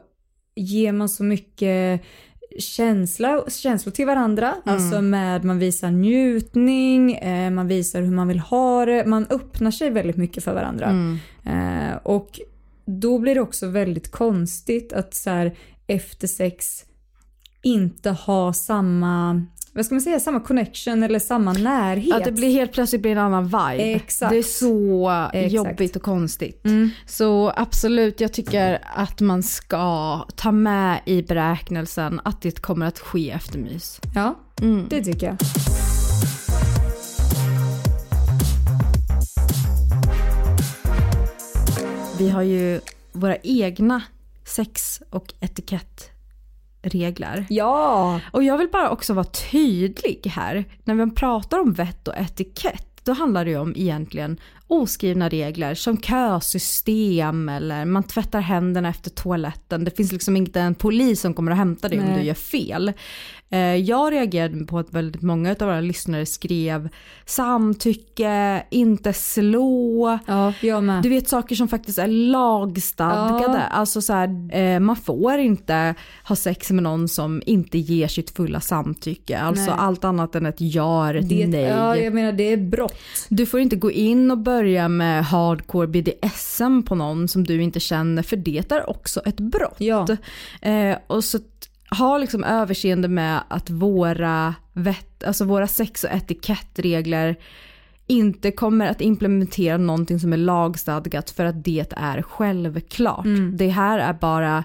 [0.55, 2.01] ger man så mycket
[2.59, 4.55] känsla, känslor till varandra.
[4.65, 9.05] Alltså med man visar njutning, eh, man visar hur man vill ha det.
[9.05, 11.17] Man öppnar sig väldigt mycket för varandra.
[11.45, 12.39] Eh, och
[12.85, 15.55] då blir det också väldigt konstigt att så här,
[15.95, 16.85] efter sex
[17.63, 22.13] inte ha samma, vad ska man säga, samma connection eller samma närhet.
[22.15, 23.77] Att det blir helt plötsligt blir en annan vibe.
[23.83, 24.31] Exakt.
[24.31, 25.53] Det är så Exakt.
[25.53, 26.65] jobbigt och konstigt.
[26.65, 26.89] Mm.
[27.07, 32.99] Så absolut, jag tycker att man ska ta med i beräknelsen att det kommer att
[32.99, 33.99] ske eftermys.
[34.15, 34.85] Ja, Mm.
[34.89, 35.37] det tycker jag.
[42.17, 42.79] Vi har ju
[43.11, 44.01] våra egna
[44.51, 47.45] sex och etikettregler.
[47.49, 48.19] Ja!
[48.31, 50.65] Och jag vill bara också vara tydlig här.
[50.83, 54.37] När vi pratar om vett och etikett då handlar det ju om egentligen
[54.71, 59.83] oskrivna regler som kösystem eller man tvättar händerna efter toaletten.
[59.83, 62.19] Det finns liksom inte en polis som kommer att hämta dig om Nej.
[62.19, 62.93] du gör fel.
[63.49, 66.89] Eh, Jag reagerade på att väldigt många av våra lyssnare skrev
[67.25, 70.19] samtycke, inte slå.
[70.27, 70.53] Ja.
[71.03, 73.53] Du vet saker som faktiskt är lagstadgade.
[73.53, 73.77] Ja.
[73.77, 75.95] Alltså så här, eh, man får inte
[76.27, 79.39] ha sex med någon som inte ger sitt fulla samtycke.
[79.39, 79.75] Alltså Nej.
[79.77, 81.61] allt annat än ett ja ett det, nej.
[81.61, 82.93] Ja, jag menar det är brott.
[83.29, 87.79] Du får inte gå in och börja med hardcore BDSM på någon som du inte
[87.79, 89.75] känner för det är också ett brott.
[89.77, 90.07] Ja.
[90.61, 91.39] Eh, och så
[91.97, 97.35] ha liksom överseende med att våra, vett, alltså våra sex och etikettregler
[98.07, 103.25] inte kommer att implementera någonting som är lagstadgat för att det är självklart.
[103.53, 104.63] Det här är bara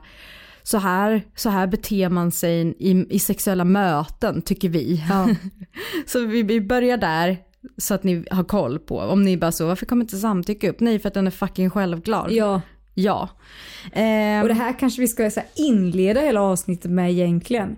[0.63, 5.05] så här, så här beter man sig i, i sexuella möten tycker vi.
[5.09, 5.29] Ja.
[6.07, 7.39] så vi, vi börjar där
[7.79, 8.99] så att ni har koll på.
[9.01, 10.81] Om ni bara så, varför kommer inte samtycke upp?
[10.81, 12.29] Nej för att den är fucking självklar.
[12.31, 12.61] ja.
[12.99, 13.29] Ja.
[13.93, 17.77] Ehm, Och det här kanske vi ska så inleda hela avsnittet med egentligen.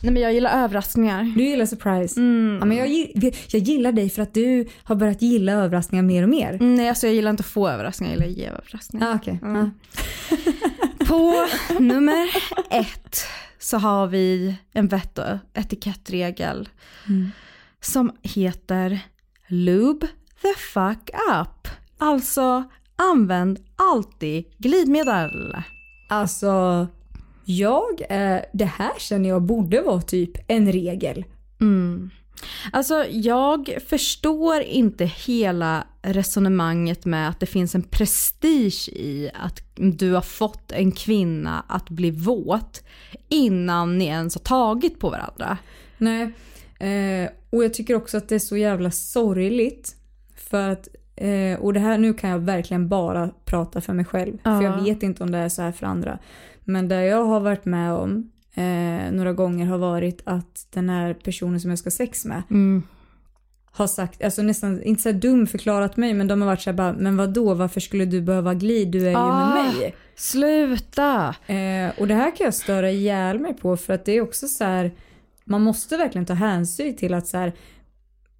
[0.00, 1.32] nej men jag gillar överraskningar.
[1.36, 2.20] Du gillar surprise.
[2.20, 2.56] Mm.
[2.60, 2.88] Ja, men jag,
[3.48, 6.52] jag gillar dig för att du har börjat gilla överraskningar mer och mer.
[6.54, 9.10] Mm, Nej alltså jag gillar inte att få överraskningar, jag gillar att ge överraskningar.
[9.12, 9.38] Ah, okej.
[9.42, 9.70] Mm.
[10.30, 10.36] Ja.
[11.06, 11.46] På
[11.80, 12.28] nummer
[12.70, 13.26] ett
[13.58, 16.68] så har vi en vett och etikettregel
[17.84, 19.00] som heter
[19.48, 20.06] Lube
[20.42, 21.68] the fuck up.
[21.98, 22.64] Alltså
[22.96, 25.56] Använd alltid glidmedel.
[26.08, 26.86] Alltså,
[27.44, 31.24] jag, eh, det här känner jag borde vara typ en regel.
[31.60, 32.10] Mm.
[32.72, 40.12] Alltså jag förstår inte hela resonemanget med att det finns en prestige i att du
[40.12, 42.82] har fått en kvinna att bli våt
[43.28, 45.58] innan ni ens har tagit på varandra.
[45.98, 46.32] Nej,
[46.84, 49.96] eh, och jag tycker också att det är så jävla sorgligt.
[50.36, 54.38] För att, eh, och det här nu kan jag verkligen bara prata för mig själv.
[54.42, 54.58] Ja.
[54.58, 56.18] För jag vet inte om det är så här för andra.
[56.64, 61.14] Men det jag har varit med om eh, några gånger har varit att den här
[61.14, 62.82] personen som jag ska sex med Mm.
[63.70, 66.70] har sagt, alltså nästan, inte så här dum förklarat mig, men de har varit så
[66.70, 69.54] här bara, men vad då varför skulle du behöva glid, du är ju Ah.
[69.54, 69.94] med mig.
[70.16, 71.34] Sluta!
[71.46, 74.48] Eh, och det här kan jag störa ihjäl mig på för att det är också
[74.48, 74.90] så här,
[75.44, 77.52] man måste verkligen ta hänsyn till att så här,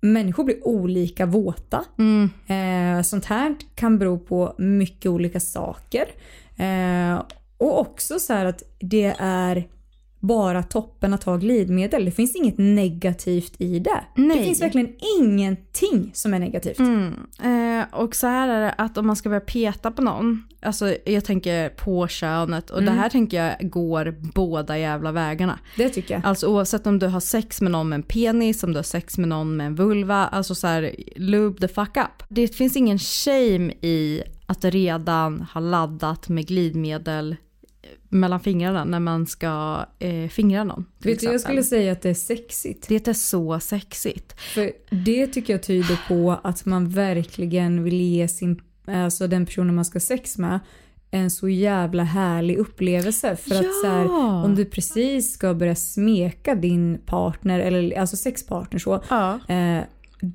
[0.00, 1.84] människor blir olika våta.
[1.98, 2.30] Mm.
[2.46, 6.06] Eh, sånt här kan bero på mycket olika saker.
[6.56, 7.22] Eh,
[7.58, 9.68] och också så här att det är
[10.26, 12.04] bara toppen att ha glidmedel.
[12.04, 14.04] Det finns inget negativt i det.
[14.14, 14.38] Nej.
[14.38, 16.78] Det finns verkligen ingenting som är negativt.
[16.78, 17.14] Mm.
[17.42, 20.96] Eh, och så här är det att om man ska börja peta på någon, alltså
[21.04, 25.58] jag tänker på könet och det här tänker jag går båda jävla vägarna.
[25.76, 26.26] Det tycker jag.
[26.26, 29.18] Alltså oavsett om du har sex med någon med en penis, om du har sex
[29.18, 32.24] med någon med en vulva, alltså så här lube the fuck up.
[32.28, 37.36] Det finns ingen shame i att redan ha laddat med glidmedel
[38.08, 40.84] mellan fingrarna när man ska eh, fingra någon.
[41.02, 42.88] Vet du, jag skulle säga att det är sexigt.
[42.88, 44.40] Det är så sexigt.
[44.40, 49.74] För det tycker jag tyder på att man verkligen vill ge sin, alltså den personen
[49.74, 50.60] man ska sex med
[51.10, 53.36] en så jävla härlig upplevelse.
[53.36, 54.44] För att så här, Ja.
[54.44, 59.38] om du precis ska börja smeka din partner, eller alltså sexpartner så, Ja.
[59.54, 59.84] eh,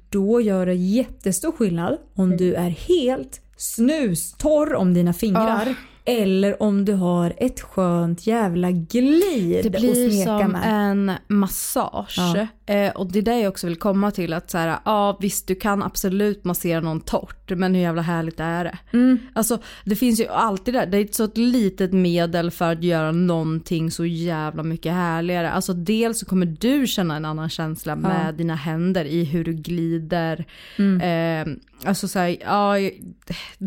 [0.10, 5.76] då gör det jättestor skillnad om du är helt snustorr om dina fingrar.
[6.10, 10.62] Eller om du har ett skönt jävla glid Det blir som med.
[10.66, 12.16] en massage.
[12.18, 12.48] Ja.
[12.74, 14.34] Eh, och det är det jag också vill komma till.
[14.34, 18.40] Att så här, ja visst du kan absolut massera någon torrt men hur jävla härligt
[18.40, 18.78] är det?
[18.94, 19.20] Mm.
[19.34, 22.84] Alltså det finns ju alltid där, det är ett så ett litet medel för att
[22.84, 25.52] göra någonting så jävla mycket härligare.
[25.52, 29.54] Alltså dels så kommer du känna en annan känsla med dina händer i hur du
[29.54, 30.46] glider.
[30.78, 31.02] Mm.
[31.02, 32.76] Eh, alltså såhär, ja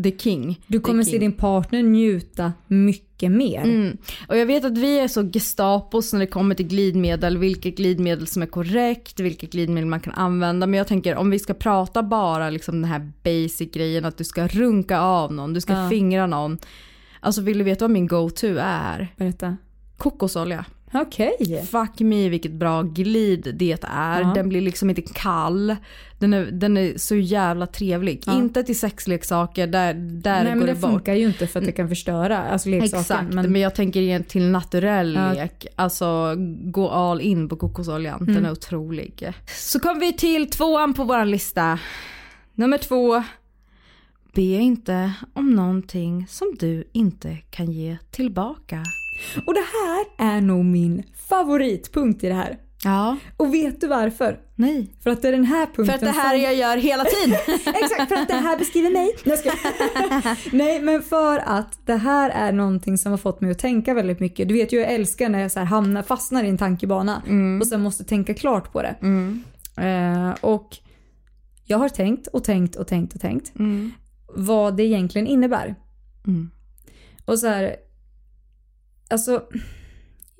[0.03, 0.59] the king.
[0.67, 2.32] Du kommer se din partner njuta
[2.67, 3.63] mycket mer.
[3.63, 3.97] Mm.
[4.27, 8.27] Och jag vet att vi är så gestapos när det kommer till glidmedel, vilket glidmedel
[8.27, 10.67] som är korrekt, vilket glidmedel man kan använda.
[10.67, 14.23] Men jag tänker om vi ska prata bara liksom den här basic grejen att du
[14.23, 15.89] ska runka av någon, du ska Ja.
[15.89, 16.57] fingra någon.
[17.19, 19.13] Alltså vill du veta vad min go-to är?
[19.17, 19.57] Berätta.
[19.97, 20.65] Kokosolja.
[20.93, 21.65] Okej.
[21.71, 24.21] Fuck me vilket bra glid det är.
[24.21, 24.31] Ja.
[24.35, 25.75] Den blir liksom inte kall.
[26.19, 28.23] Den är, den är så jävla trevlig.
[28.25, 28.37] Ja.
[28.37, 30.91] Inte till sexleksaker, där, där Nej går men det det bort.
[30.91, 32.99] funkar ju inte för att det kan förstöra alltså leksaken.
[33.01, 33.61] Exakt, Men, men...
[33.61, 35.33] jag tänker igen till naturell Ja.
[35.33, 35.67] lek.
[35.75, 38.21] Alltså gå all in på kokosoljan.
[38.21, 38.35] Mm.
[38.35, 39.31] Den är otrolig.
[39.47, 41.79] Så kom vi till tvåan på vår lista.
[42.55, 43.23] Nummer två.
[44.35, 48.83] Be inte om någonting som du inte kan ge tillbaka.
[49.45, 52.57] Och det här är nog min favoritpunkt i det här.
[52.83, 53.17] Ja.
[53.37, 54.39] Och vet du varför?
[54.55, 54.95] Nej.
[55.03, 56.41] För att det är den här punkten För att det här som...
[56.41, 57.39] jag gör hela tiden.
[57.83, 59.15] Exakt, för att det här beskriver mig.
[60.51, 64.19] Nej, men för att det här är någonting som har fått mig att tänka väldigt
[64.19, 64.47] mycket.
[64.47, 67.21] Du vet ju, jag älskar när jag så hamnar, fastnar i en tankebana
[67.61, 68.95] och sen måste tänka klart på det.
[69.77, 70.77] Eh, och
[71.65, 73.51] jag har tänkt och tänkt och tänkt och tänkt
[74.35, 75.75] vad det egentligen innebär.
[76.27, 76.51] Mm.
[77.25, 77.75] Och så här,
[79.13, 79.43] alltså,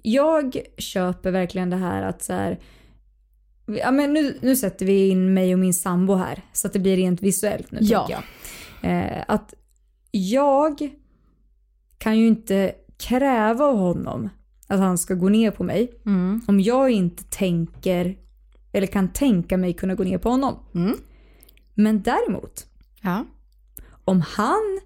[0.04, 2.60] jag köper verkligen det här att så här,
[3.66, 6.80] ja men nu, nu sätter vi in mig och min sambo här så att det
[6.80, 8.08] blir rent visuellt nu Ja.
[8.10, 8.24] jag.
[8.92, 9.54] Eh, att
[10.12, 10.90] jag
[11.98, 14.30] kan ju inte kräva av honom
[14.68, 16.42] att han ska gå ner på mig Mm.
[16.48, 18.18] om jag inte tänker
[18.72, 20.56] eller kan tänka mig kunna gå ner på honom.
[20.76, 20.98] Mm.
[21.74, 22.66] Men däremot,
[23.02, 23.26] Ja.
[24.06, 24.80] om han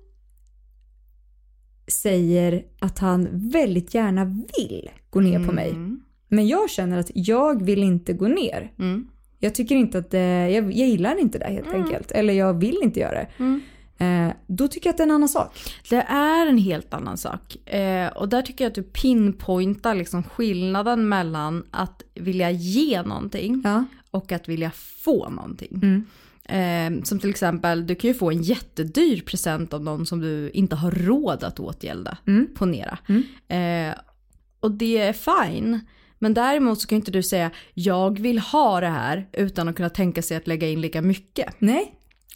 [1.88, 6.00] säger att han väldigt gärna vill gå ner på mig, Mm.
[6.28, 8.72] men jag känner att jag vill inte gå ner.
[8.80, 9.08] Mm.
[9.40, 12.12] Jag tycker inte att det, jag, jag gillar inte det helt enkelt.
[12.12, 13.28] Eller jag vill inte göra det.
[13.38, 13.62] Mm.
[14.00, 15.58] Eh, då tycker jag att det är en annan sak.
[15.90, 17.70] Det är en helt annan sak.
[17.70, 23.62] Eh, och där tycker jag att du pinpointar liksom skillnaden mellan att vilja ge någonting
[23.66, 23.86] Ja.
[24.12, 26.04] och att vilja få någonting.
[26.48, 26.98] Mm.
[26.98, 30.50] Eh, som till exempel, du kan ju få en jättedyr present av någon som du
[30.50, 32.18] inte har råd att åtgälda.
[32.28, 32.48] Mm.
[32.56, 32.98] Ponera.
[33.48, 33.96] Eh,
[34.60, 35.80] och det är fine.
[36.20, 39.90] Men däremot så kan inte du säga jag vill ha det här utan att kunna
[39.90, 41.56] tänka sig att lägga in lika mycket.
[41.60, 41.94] Nej.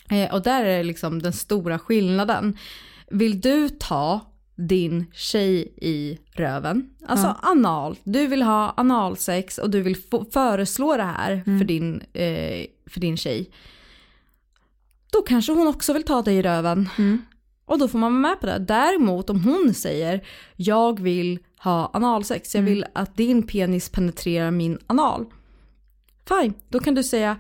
[0.09, 2.57] Eh, och där är det liksom den stora skillnaden.
[3.09, 4.20] vill du ta
[4.55, 7.38] din tjej i röven, alltså Ja.
[7.41, 9.95] anal, du vill ha analsex och du vill
[10.34, 13.49] föreslå det här för, din, eh, för din tjej.
[15.12, 16.89] Då kanske hon också vill ta dig i röven.
[17.66, 18.59] Och då får man vara med på det.
[18.59, 24.80] Däremot om hon säger jag vill ha analsex, jag vill att din penis penetrerar min
[24.88, 25.26] anal.
[26.28, 27.38] Fine, då kan du säga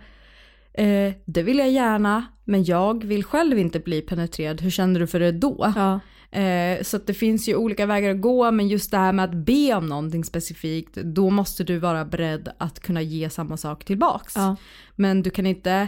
[0.73, 5.07] eh, det vill jag gärna men jag vill själv inte bli penetrerad, hur känner du
[5.07, 5.73] för det då?
[5.75, 5.99] Ja.
[6.39, 9.45] Eh, så det finns ju olika vägar att gå men just det här med att
[9.45, 14.33] be om någonting specifikt då måste du vara beredd att kunna ge samma sak tillbaks.
[14.35, 14.55] Ja.
[14.95, 15.87] Men du kan inte,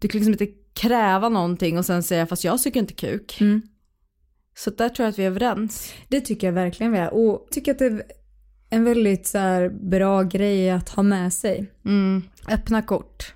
[0.00, 3.40] du kan liksom inte kräva någonting och sen säga fast jag tycker inte kuk.
[3.40, 3.62] Mm.
[4.54, 5.92] Så där tror jag att vi är överens.
[6.08, 7.14] Det tycker jag verkligen vi är.
[7.14, 8.02] Och tycker att det är
[8.70, 11.72] en väldigt så här, bra grej att ha med sig.
[11.84, 12.22] Mm.
[12.48, 13.34] Öppna kort.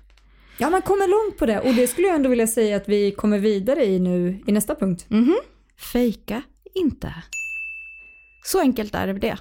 [0.57, 1.59] Ja, man kommer långt på det.
[1.59, 4.75] Och det skulle jag ändå vilja säga att vi kommer vidare i nu i nästa
[4.75, 5.05] punkt.
[5.09, 5.35] Mhm.
[5.93, 6.41] Fejka
[6.73, 7.13] inte.
[8.45, 9.37] Så enkelt är det med det.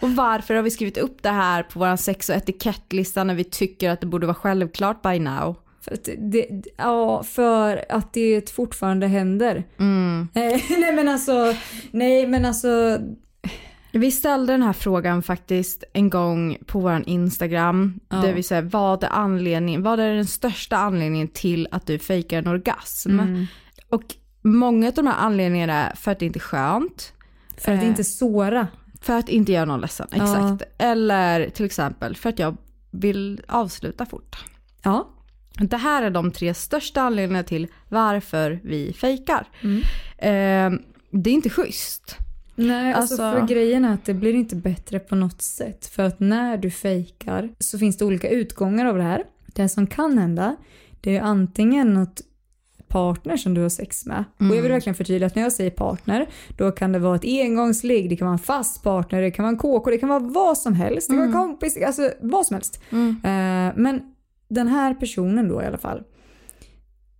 [0.00, 3.44] Och varför har vi skrivit upp det här på vår sex och etikettlista när vi
[3.44, 5.56] tycker att det borde vara självklart by now?
[5.80, 9.64] För att det, ja, för att det fortfarande händer.
[9.78, 10.28] Mm.
[10.34, 11.54] Nej men alltså,
[11.90, 12.98] nej men alltså,
[13.92, 18.00] Vi ställde den här frågan faktiskt en gång på vår Instagram.
[18.08, 18.16] Ja.
[18.16, 22.38] Där vi säger vad är anledningen, vad är den största anledningen till att du fejkar
[22.38, 23.20] en orgasm?
[23.20, 23.46] Mm.
[23.88, 24.02] Och
[24.42, 27.12] många av de här anledningarna är för att det inte är skönt.
[27.56, 28.68] för att Eh, inte såra.
[29.02, 30.16] För att inte göra någon ledsen, Ja.
[30.22, 30.62] exakt.
[30.78, 32.56] Eller till exempel för att jag
[32.90, 34.44] vill avsluta fort.
[34.82, 35.08] Ja.
[35.58, 39.48] Det här är de tre största anledningarna till varför vi fejkar.
[39.62, 39.80] Mm.
[40.18, 40.80] Eh,
[41.10, 42.16] det är inte schysst.
[42.54, 45.86] Nej, alltså, Alltså- för grejen är att det blir inte bättre på något sätt.
[45.86, 49.24] För att när du fejkar så finns det olika utgångar av det här.
[49.46, 50.56] Det som kan hända,
[51.00, 52.22] det är antingen att
[52.88, 54.24] partner som du har sex med.
[54.38, 57.24] Och jag vill verkligen förtydliga att när jag säger partner, då kan det vara ett
[57.24, 60.18] engångsligg, det kan vara en fast partner, det kan vara en KK, det kan vara
[60.18, 61.08] vad som helst.
[61.08, 62.82] Det kan vara kompis, alltså vad som helst.
[62.92, 64.02] Eh, men
[64.50, 66.02] den här personen då i alla fall,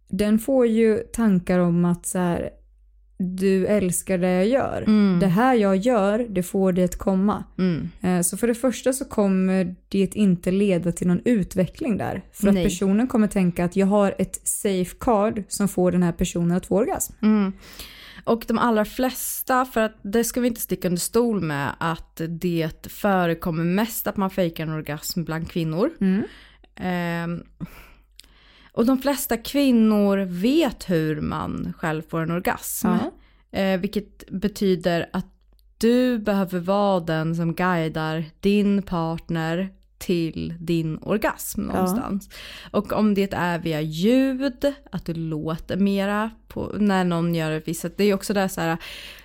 [0.08, 2.50] den får ju tankar om att så här,
[3.18, 4.84] du älskar det jag gör.
[5.20, 7.44] Det här jag gör, det får dig att komma.
[7.58, 7.88] Mm.
[8.00, 12.22] Eh, Så för det första så kommer det inte leda till någon utveckling där.
[12.32, 12.64] För att Nej.
[12.64, 16.66] personen kommer tänka att jag har ett safe card som får den här personen att
[16.66, 17.12] få orgasm.
[17.22, 17.52] Mm.
[18.24, 22.20] Och de allra flesta, för att det ska vi inte sticka under stol med att
[22.28, 25.90] det förekommer mest att man fejkar en orgasm bland kvinnor.
[26.80, 27.42] Ehm,
[28.72, 32.88] och de flesta kvinnor vet hur man själv får en orgasm.
[32.88, 33.10] Ja.
[33.58, 35.26] Eh, vilket betyder att
[35.78, 39.68] du behöver vara den som guidar din partner
[39.98, 42.28] till din orgasm någonstans.
[42.70, 47.68] Och om det är via ljud, att du låter mera på, när någon gör ett
[47.68, 47.94] visst sätt.
[47.96, 48.76] Det är också där så här,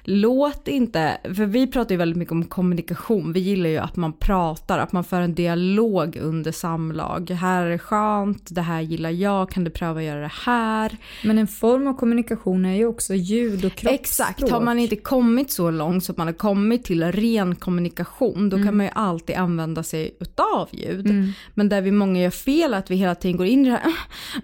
[0.04, 3.34] låt inte, för vi pratar ju väldigt mycket om kommunikation.
[3.34, 7.30] Vi gillar ju att man pratar, att man för en dialog under samlag.
[7.30, 10.98] Här är det skönt, det här gillar jag, kan du pröva att göra det här?
[11.24, 14.00] Men en form av kommunikation är ju också ljud och kroppsspråk.
[14.00, 18.50] Exakt, har man inte kommit så långt så att man har kommit till ren kommunikation
[18.50, 21.34] då kan man ju alltid använda sig utav ljud.
[21.54, 23.80] Men där vi många gör fel är att vi hela tiden går in i det
[23.84, 23.94] här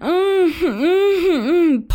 [0.00, 1.88] mm, mm,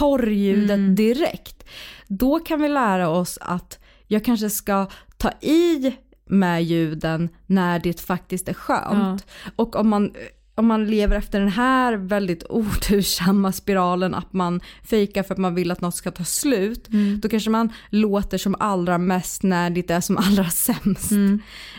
[0.77, 1.63] mm, porrljudet direkt.
[2.07, 8.01] Då kan vi lära oss att jag kanske ska ta i med ljuden när det
[8.01, 9.25] faktiskt är skönt.
[9.55, 10.11] Och om man,
[10.55, 15.55] om man lever efter den här väldigt otursamma spiralen att man fejkar för att man
[15.55, 16.87] vill att något ska ta slut.
[17.21, 21.11] Då kanske man låter som allra mest när det är som allra sämst.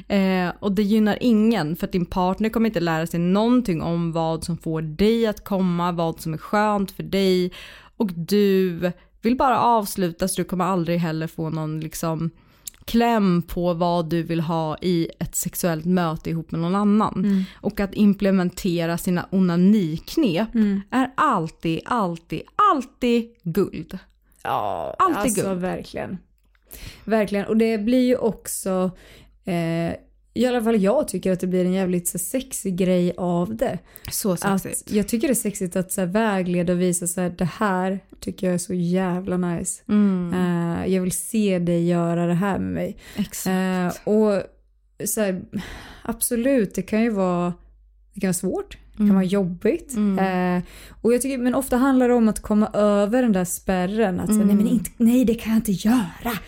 [0.09, 4.13] Eh, och det gynnar ingen för att din partner kommer inte lära sig någonting om
[4.13, 7.53] vad som får dig att komma, vad som är skönt för dig.
[7.99, 8.81] Och du
[9.23, 12.31] vill bara avsluta så du kommer aldrig heller få någon liksom
[12.85, 17.45] kläm på vad du vill ha i ett sexuellt möte ihop med någon annan.
[17.61, 20.49] Och att implementera sina onaniknep
[20.91, 22.43] är alltid, alltid,
[22.73, 23.99] alltid guld.
[24.43, 25.61] Ja, Alltid alltså guld.
[25.61, 26.19] verkligen.
[27.05, 27.47] Verkligen.
[27.47, 28.91] Och det blir ju också,
[29.45, 29.93] eh,
[30.39, 33.78] i alla fall jag tycker att det blir en jävligt så sexig grej av det.
[34.11, 34.82] Så sexigt.
[34.89, 37.45] Att, jag tycker det är sexigt att så här, vägleda och visa så här, det
[37.45, 39.82] här tycker jag är så jävla nice.
[39.89, 40.34] Mm.
[40.34, 42.97] Eh, jag vill se dig göra det här med mig.
[43.16, 43.47] Exakt.
[43.47, 44.43] Eh, och
[45.05, 45.43] så här,
[46.03, 47.53] absolut, det kan ju vara,
[48.14, 48.78] det kan vara svårt.
[48.93, 49.97] Det kan vara jobbigt.
[49.97, 50.62] Eh,
[51.03, 54.20] och jag tycker, men ofta handlar det om att komma över den där spärren.
[54.20, 56.39] Att säga, nej, men inte, nej, det kan jag inte göra.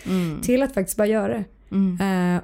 [0.42, 1.44] Till att faktiskt bara göra det.
[2.04, 2.40] Eh,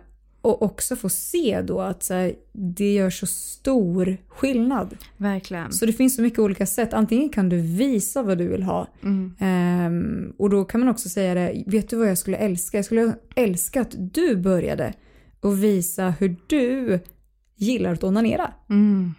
[0.46, 4.96] och också få se då att så här, det gör så stor skillnad.
[5.16, 5.72] Verkligen.
[5.72, 6.92] Så det finns så mycket olika sätt.
[6.92, 8.86] Antingen kan du visa vad du vill ha.
[9.02, 9.34] Mm.
[9.40, 12.78] Ehm, och då kan man också säga det, vet du vad jag skulle älska?
[12.78, 14.94] Jag skulle älska att du började
[15.40, 17.00] och visa hur du
[17.56, 18.52] gillar att onanera.
[18.70, 19.14] Mm.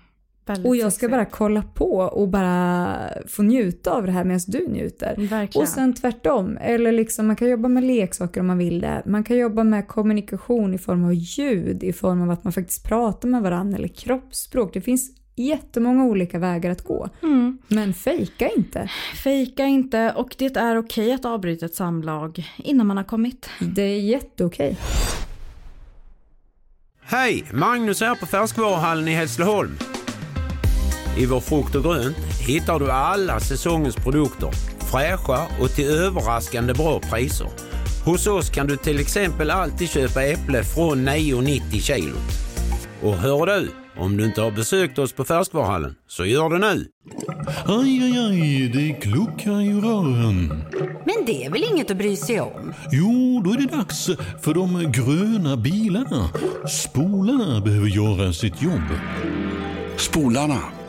[0.48, 1.12] Väldigt Och jag ska sexigt.
[1.12, 5.16] bara kolla på och bara få njuta av det här medan du njuter.
[5.18, 5.64] Verkligen.
[5.64, 6.58] Och sen tvärtom.
[6.62, 9.04] Eller liksom, man kan jobba med leksaker om man vill det.
[9.06, 12.88] Man kan jobba med kommunikation i form av ljud, i form av att man faktiskt
[12.88, 14.74] pratar med varandra eller kroppsspråk.
[14.74, 17.10] Det finns jättemånga olika vägar att gå.
[17.24, 17.58] Mm.
[17.68, 18.89] Men fejka inte.
[19.24, 23.50] Fejka inte och det är okej att avbryta ett samlag innan man har kommit.
[23.60, 24.78] Det är jätteokej.
[27.02, 27.43] Hej!
[27.54, 29.72] Magnus här på Färskvaruhallen i Hässleholm.
[31.18, 34.49] I vår frukt och grönt hittar du alla säsongens produkter.
[34.80, 37.47] Fräscha och till överraskande bra priser.
[38.05, 42.18] Hos oss kan du till exempel alltid köpa äpple från 9,90 kilot.
[43.01, 46.86] Och hör du, om du inte har besökt oss på Färskvaruhallen, så gör det nu.
[47.65, 50.63] Aj, aj, aj, det kluckar i rören.
[51.05, 52.74] Men det är väl inget att bry sig om?
[52.91, 54.09] Jo, då är det dags
[54.41, 56.30] för de gröna bilarna.
[56.70, 58.89] Spolarna behöver göra sitt jobb.
[59.97, 60.61] Spolarna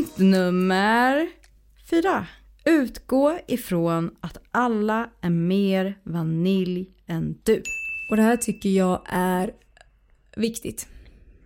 [0.00, 1.28] Punkt nummer
[1.90, 2.26] fyra.
[2.64, 7.62] Utgå ifrån att alla är mer vanilj än du.
[8.10, 9.50] Och det här tycker jag är
[10.36, 10.88] viktigt.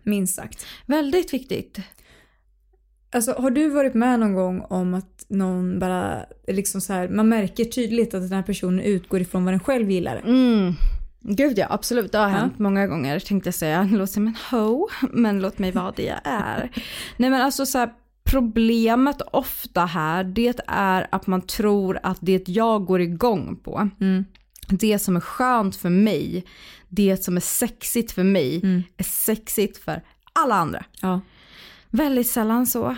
[0.02, 0.66] Minst sagt.
[0.86, 1.78] Väldigt viktigt.
[3.12, 7.28] Alltså har du varit med någon gång om att någon bara liksom så här, man
[7.28, 10.16] märker tydligt att den här personen utgår ifrån vad den själv gillar?
[10.16, 10.72] Mm.
[11.20, 12.12] Gud ja, absolut.
[12.12, 13.88] Det har hänt många gånger tänkte jag säga.
[13.92, 16.70] Låt som en ho, men låt mig vara det jag är.
[17.16, 17.92] Nej men alltså så här,
[18.34, 23.88] problemet ofta här, det är att man tror att det jag går igång på,
[24.68, 26.44] det som är skönt för mig,
[26.88, 28.60] det som är sexigt för mig,
[28.96, 30.84] är sexigt för alla andra.
[31.00, 31.20] Ja.
[31.90, 32.96] Väldigt sällan så.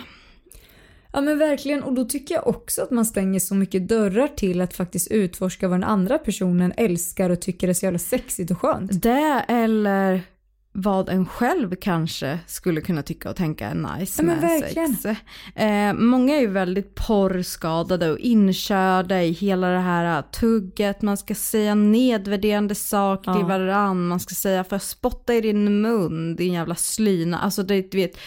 [1.11, 4.61] Ja men verkligen och då tycker jag också att man stänger så mycket dörrar till
[4.61, 8.61] att faktiskt utforska vad den andra personen älskar och tycker är så jävla sexigt och
[8.61, 9.01] skönt.
[9.01, 10.21] Det eller
[10.79, 14.95] vad en själv kanske skulle kunna tycka och tänka är nice Ja, men med verkligen.
[14.95, 15.19] sex.
[15.55, 21.35] Eh, många är ju väldigt porrskadade och inkörda i hela det här tugget, man ska
[21.35, 23.47] säga nedvärderande saker till Ja.
[23.47, 27.39] varann, man ska säga för spotta i din mun, din jävla slyna.
[27.39, 28.17] Alltså det, vet,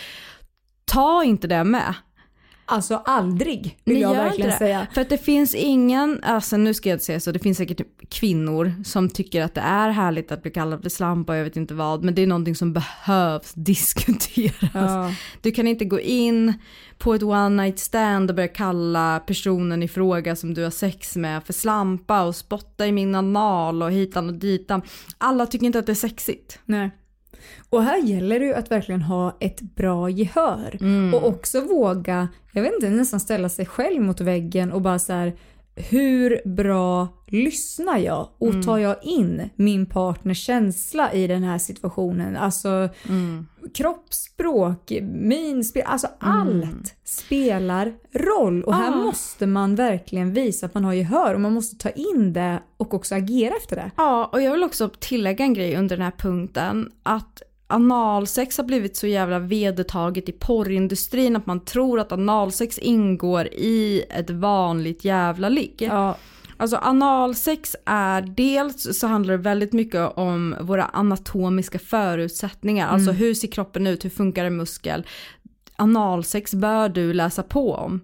[0.84, 1.94] ta inte det med.
[2.70, 4.56] Alltså aldrig vill Ni jag verkligen det.
[4.56, 4.86] säga.
[4.94, 7.80] För att det finns ingen, alltså nu ska jag inte säga så, det finns säkert
[8.08, 11.56] kvinnor som tycker att det är härligt att bli kallad för slampa och jag vet
[11.56, 14.70] inte vad, men det är någonting som behövs diskuteras.
[14.74, 15.12] Ja.
[15.40, 16.54] Du kan inte gå in
[16.98, 21.16] på ett one night stand och börja kalla personen i fråga som du har sex
[21.16, 24.82] med för slampa och spotta i min anal och hitan och ditan.
[25.18, 26.58] Alla tycker inte att det är sexigt.
[26.64, 26.90] Nej.
[27.70, 30.76] Och här gäller det ju att verkligen ha ett bra gehör.
[30.80, 31.14] Mm.
[31.14, 35.12] Och också våga, jag vet inte, nästan ställa sig själv mot väggen och bara så
[35.12, 35.32] här.
[35.90, 38.28] Hur bra lyssnar jag?
[38.38, 38.62] Och Mm.
[38.62, 42.36] tar jag in min partners känsla i den här situationen?
[42.36, 43.46] Alltså Mm.
[43.74, 48.62] kroppsspråk, minspel, alltså allt spelar roll.
[48.64, 48.96] Och här Ja.
[48.96, 52.94] måste man verkligen visa att man har gehör och man måste ta in det och
[52.94, 53.90] också agera efter det.
[53.96, 56.90] Ja, och jag vill också tillägga en grej under den här punkten.
[57.02, 57.42] Att
[57.72, 64.04] analsex har blivit så jävla vedertaget i porrindustrin att man tror att analsex ingår i
[64.10, 65.74] ett vanligt jävla ligg.
[65.78, 66.16] Ja,
[66.56, 72.88] Alltså analsex är dels så handlar det väldigt mycket om våra anatomiska förutsättningar.
[72.88, 75.06] Alltså hur ser kroppen ut, hur funkar en muskel?
[75.76, 78.00] Analsex bör du läsa på om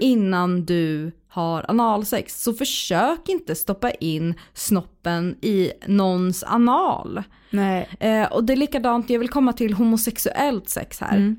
[0.00, 2.42] innan du har analsex.
[2.42, 7.22] Så försök inte stoppa in snoppen i någons anal.
[7.50, 7.88] nej.
[8.00, 11.16] Eh, och det är likadant, jag vill komma till homosexuellt sex här.
[11.16, 11.36] Mm.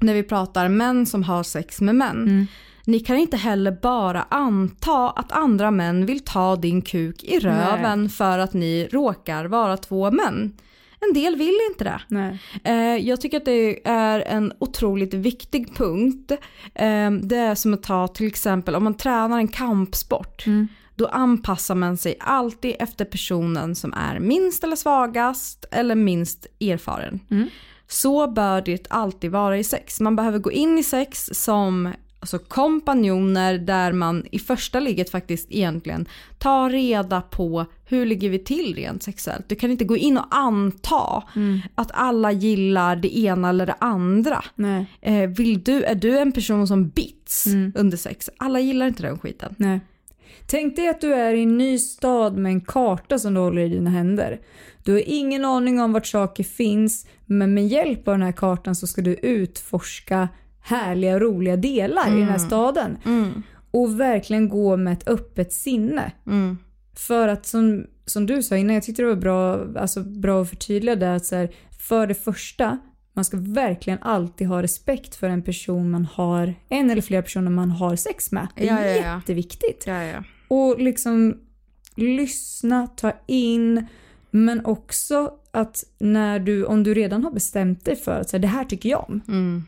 [0.00, 2.22] När vi pratar män som har sex med män.
[2.22, 2.46] Mm.
[2.86, 8.08] Ni kan inte heller bara anta att andra män vill ta din kuk i röven
[8.08, 10.52] för att ni råkar vara två män.
[11.08, 12.00] En del vill inte det.
[12.64, 16.30] Eh, jag tycker att det är en otroligt viktig punkt.
[16.74, 20.44] Eh, det är som att ta till exempel om man tränar en kampsport.
[20.94, 27.20] Då anpassar man sig alltid efter personen som är minst eller svagast eller minst erfaren.
[27.88, 30.00] Så bör det alltid vara i sex.
[30.00, 35.46] Man behöver gå in i sex som alltså kompanjoner där man i första ligget faktiskt
[35.50, 36.06] egentligen
[36.38, 39.48] tar reda på hur ligger vi till rent sexuellt.
[39.48, 41.22] Du kan inte gå in och anta
[41.74, 44.44] att alla gillar det ena eller det andra.
[45.00, 48.30] Eh, vill du, är du en person som bits under sex?
[48.36, 49.54] Alla gillar inte den skiten.
[49.58, 49.80] Nej.
[50.46, 53.62] Tänk dig att du är i en ny stad med en karta som du håller
[53.62, 54.40] i dina händer.
[54.82, 58.74] Du har ingen aning om vart saker finns, men med hjälp av den här kartan
[58.74, 60.28] så ska du utforska
[60.60, 62.98] härliga och roliga delar i den här staden.
[63.70, 66.12] Och verkligen gå med ett öppet sinne.
[66.96, 70.48] För att som, som du sa innan, jag tyckte det var bra, alltså bra att
[70.48, 72.78] förtydliga det att så här, för det första,
[73.12, 77.50] man ska verkligen alltid ha respekt för en person man har, en eller flera personer
[77.50, 78.48] man har sex med.
[78.56, 79.16] Det är Ja, ja, ja.
[79.16, 79.84] jätteviktigt.
[80.48, 81.36] Och liksom
[81.96, 83.86] lyssna, ta in,
[84.30, 88.42] men också att när du, om du redan har bestämt dig för att så här,
[88.42, 89.20] det här tycker jag om.
[89.28, 89.64] Mm.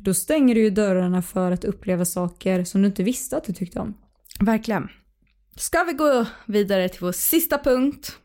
[0.00, 3.52] Då stänger du ju dörrarna för att uppleva saker som du inte visste att du
[3.52, 3.94] tyckte om.
[4.40, 4.88] Verkligen.
[5.56, 8.18] Ska vi gå vidare till vår sista punkt?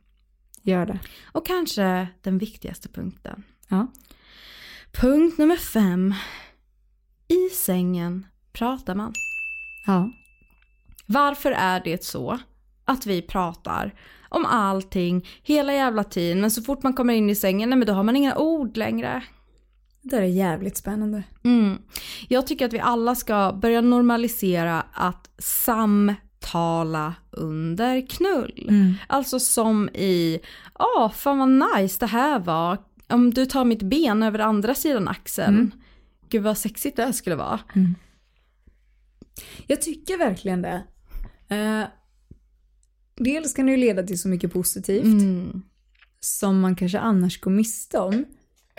[0.62, 1.00] Gör det.
[1.32, 3.44] Och kanske den viktigaste punkten.
[3.68, 3.88] Ja.
[4.92, 6.14] Punkt nummer fem.
[7.28, 9.14] I sängen pratar man.
[9.86, 10.12] Ja.
[11.06, 12.40] Varför är det så
[12.86, 13.94] att vi pratar
[14.30, 17.88] om allting hela jävla tiden men så fort man kommer in i sängen, nej men
[17.88, 19.24] då har man inga ord längre.
[20.04, 21.24] Det där är jävligt spännande.
[21.44, 21.78] Mm.
[22.28, 28.70] Jag tycker att vi alla ska börja normalisera att samtala under knull.
[29.08, 30.40] Alltså som i,
[30.80, 32.78] ja fan vad nice det här var.
[33.08, 35.72] Om du tar mitt ben över andra sidan axeln.
[36.30, 37.60] Gud vad sexigt det här skulle vara.
[39.68, 40.84] Jag tycker verkligen det.
[41.50, 41.84] Eh,
[43.16, 45.62] dels kan det ju leda till så mycket positivt Mm.
[46.20, 48.26] som man kanske annars går miste om.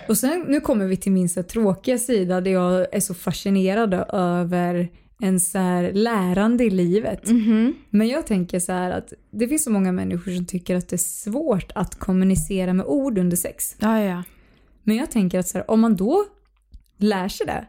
[0.09, 3.95] Och sen, nu kommer vi till min så tråkiga sida där jag är så fascinerad
[4.13, 4.89] över
[5.21, 7.21] en så här lärande i livet.
[7.91, 10.97] Men jag tänker så här att det finns så många människor som tycker att det
[10.97, 13.77] är svårt att kommunicera med ord under sex.
[13.79, 14.23] Ja, ja.
[14.83, 16.25] Men jag tänker att så här, om man då
[16.99, 17.67] lär sig det,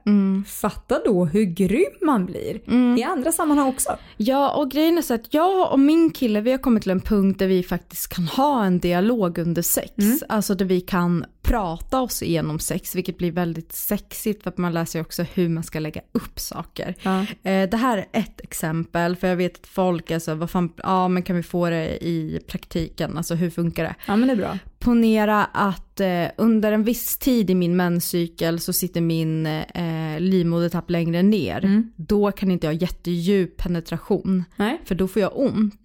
[0.48, 2.62] fatta då hur grym man blir
[3.00, 3.98] i andra sammanhang också.
[4.18, 7.02] Ja, och grejen är så att jag och min kille, vi har kommit till en
[7.02, 9.94] punkt där vi faktiskt kan ha en dialog under sex.
[10.30, 14.74] Alltså där vi kan prata oss igenom sex, vilket blir väldigt sexigt för att man
[14.74, 16.96] lär sig också hur man ska lägga upp saker.
[17.02, 17.22] Ja.
[17.22, 21.08] Eh, det här är ett exempel, för jag vet att folk, alltså vad fan, ja
[21.08, 23.96] men kan vi få det i praktiken, alltså hur funkar det?
[24.08, 24.58] Ja men det är bra.
[24.86, 30.90] Ponera att eh, under en viss tid i min menscykel så sitter min eh, livmodertapp
[30.90, 31.84] längre ner.
[31.96, 34.44] Då kan inte jag ha jättedjup penetration.
[34.56, 34.82] Nej.
[34.86, 35.82] För då får jag ont.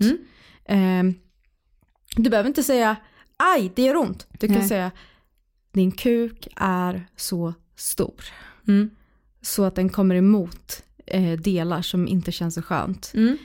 [0.64, 1.03] Eh,
[2.16, 2.96] du behöver inte säga
[3.36, 4.26] aj, det gör ont.
[4.38, 4.68] Du kan Nej.
[4.68, 4.90] säga
[5.72, 8.24] din kuk är så stor.
[8.68, 8.90] Mm.
[9.42, 13.12] Så att den kommer emot eh, delar som inte känns så skönt.
[13.14, 13.38] Mm.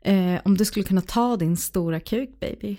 [0.00, 2.78] Eh, om du skulle kunna ta din stora kuk baby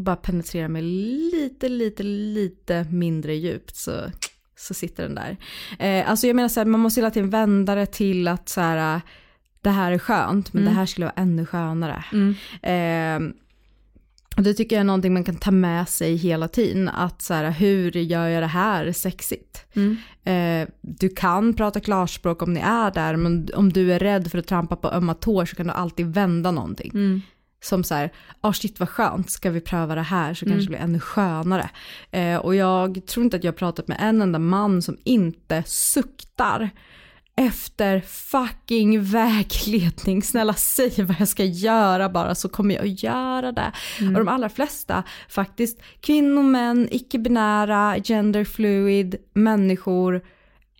[0.00, 3.92] och bara penetrera med lite, lite, lite mindre djupt så,
[4.56, 5.36] så sitter den där.
[5.78, 8.60] Eh, alltså jag menar så här, man måste hela tiden vända det till att så
[8.60, 9.00] här, äh,
[9.60, 12.04] det här är skönt men det här skulle vara ännu skönare.
[12.62, 13.32] Eh,
[14.36, 16.88] och det tycker jag är någonting man kan ta med sig hela tiden.
[16.88, 19.64] Att så här, hur gör jag det här sexigt?
[20.24, 24.38] Eh, du kan prata klarspråk om ni är där, men om du är rädd för
[24.38, 26.90] att trampa på ömma tår så kan du alltid vända någonting.
[27.62, 30.68] Som så här, oh shit vad skönt, ska vi pröva det här så kanske det
[30.68, 31.70] blir ännu skönare.
[32.10, 35.62] Eh, och jag tror inte att jag har pratat med en enda man som inte
[35.66, 36.70] suktar
[37.36, 40.22] efter fucking vägledning.
[40.22, 43.72] Snälla säg vad jag ska göra bara så kommer jag att göra det.
[44.00, 50.22] Och de allra flesta faktiskt, kvinnor, män, icke-binära, genderfluid, människor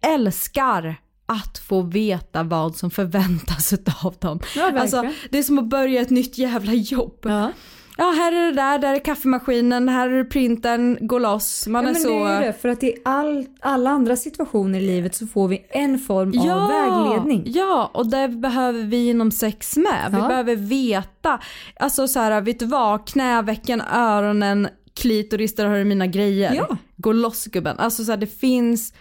[0.03, 0.97] älskar
[1.31, 3.72] att få veta vad som förväntas
[4.03, 4.41] av dem.
[4.57, 7.18] Ja, alltså, det är som att börja ett nytt jävla jobb.
[7.22, 7.53] Ja.
[7.97, 11.66] Ja, här är det där, där är kaffemaskinen, här är printern, gå loss.
[11.66, 12.24] Man Ja, är men så...
[12.24, 15.66] det är det, för att i all, alla andra situationer i livet så får vi
[15.70, 17.43] en form av vägledning.
[17.47, 20.07] Ja, och det behöver vi inom sex med.
[20.11, 21.41] Vi behöver veta,
[21.76, 26.55] alltså så här, vet du vad, knävecken, öronen, klitoris, där har du mina grejer.
[26.55, 26.76] Ja.
[26.97, 27.78] Gå loss gubben.
[27.78, 28.95] Alltså så här, det finns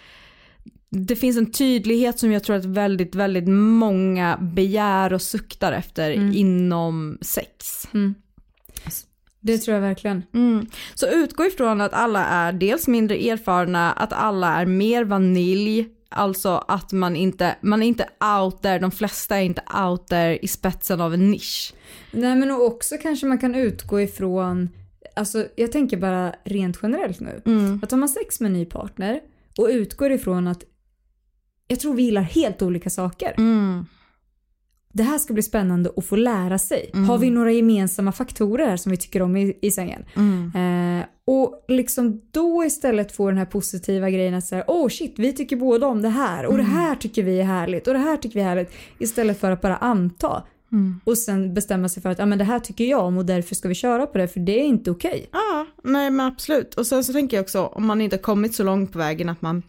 [0.90, 6.12] det finns en tydlighet som jag tror att väldigt, väldigt många begär och suktar efter
[6.12, 6.34] Mm.
[6.34, 7.88] inom sex.
[7.92, 8.14] Det
[9.42, 10.24] Det tror jag verkligen.
[10.34, 10.66] Mm.
[10.94, 16.64] Så utgå ifrån att alla är dels mindre erfarna, att alla är mer vanilj, alltså
[16.68, 18.10] att man inte, man är inte
[18.40, 21.74] out there, de flesta är inte out there i spetsen av en nisch.
[22.12, 24.70] Nej men också kanske man kan utgå ifrån,
[25.16, 27.42] alltså jag tänker bara rent generellt nu.
[27.46, 27.80] Mm.
[27.84, 29.20] Att har man sex med en ny partner
[29.58, 30.64] och utgår ifrån att
[31.70, 33.34] jag tror vi gillar helt olika saker.
[33.38, 33.86] Mm.
[34.94, 36.90] Det här ska bli spännande att få lära sig.
[36.94, 37.10] Mm.
[37.10, 40.06] Har vi några gemensamma faktorer här som vi tycker om i, i sängen?
[40.16, 41.00] Mm.
[41.00, 45.34] Eh, och liksom då istället få den här positiva grejen att säga oh shit vi
[45.34, 46.66] tycker båda om det här och Mm.
[46.66, 48.72] det här tycker vi är härligt och det här tycker vi är härligt.
[49.00, 50.44] Istället för att bara anta.
[50.72, 51.00] Mm.
[51.04, 53.56] Och sen bestämma sig för att ah, men det här tycker jag om och därför
[53.56, 55.30] ska vi köra på det för det är inte okej.
[55.32, 56.76] Ja, nej men absolut.
[56.76, 59.30] Och sen så tänker jag också om man inte har kommit så långt på vägen
[59.30, 59.64] att man,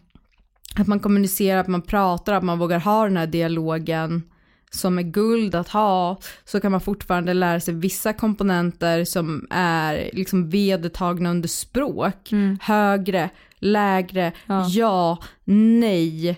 [0.75, 4.23] att man kommunicerar, att man pratar, att man vågar ha den här dialogen
[4.69, 10.09] som är guld att ha, så kan man fortfarande lära sig vissa komponenter som är
[10.13, 12.31] liksom vedertagna under språk.
[12.61, 14.31] Högre, lägre,
[14.69, 16.37] ja, nej.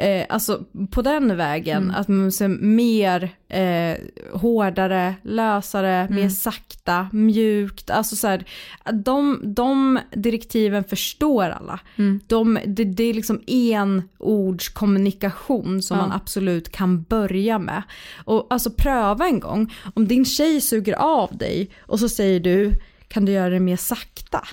[0.00, 3.96] Eh, alltså på den vägen, att man ser mer eh,
[4.40, 7.90] hårdare, lösare, mer sakta, mjukt.
[7.90, 8.44] Alltså så här,
[8.92, 11.80] de, de direktiven förstår alla.
[12.26, 16.02] De, det, det är liksom en ords kommunikation som Ja.
[16.06, 17.82] man absolut kan börja med.
[18.24, 22.72] Och alltså pröva en gång, om din tjej suger av dig och så säger du,
[23.08, 24.44] kan du göra det mer sakta?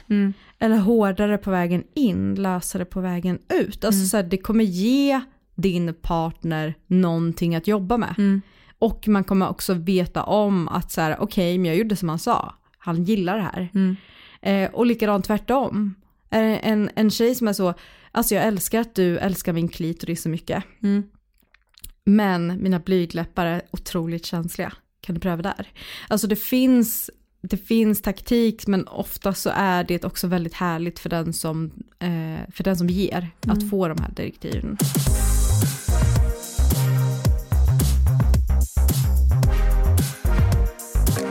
[0.59, 3.85] Eller hårdare på vägen in, lösare på vägen ut.
[3.85, 5.21] Alltså så här, det kommer ge
[5.57, 8.41] din partner någonting att jobba med.
[8.79, 12.19] Och man kommer också veta om att så här, okej, men jag gjorde som han
[12.19, 12.53] sa.
[12.77, 13.69] Han gillar det här.
[14.41, 15.95] Eh, och likadant tvärtom.
[16.29, 17.73] Är det en, en tjej som är så,
[18.11, 20.63] alltså jag älskar att du älskar min klitoris så mycket.
[22.03, 24.73] Men mina blygdläppar är otroligt känsliga.
[25.01, 25.67] Kan du pröva där?
[26.07, 27.09] Alltså det finns,
[27.41, 32.51] det finns taktik men ofta så är det också väldigt härligt för den som, eh,
[32.51, 34.77] för den som ger att få de här direktiven.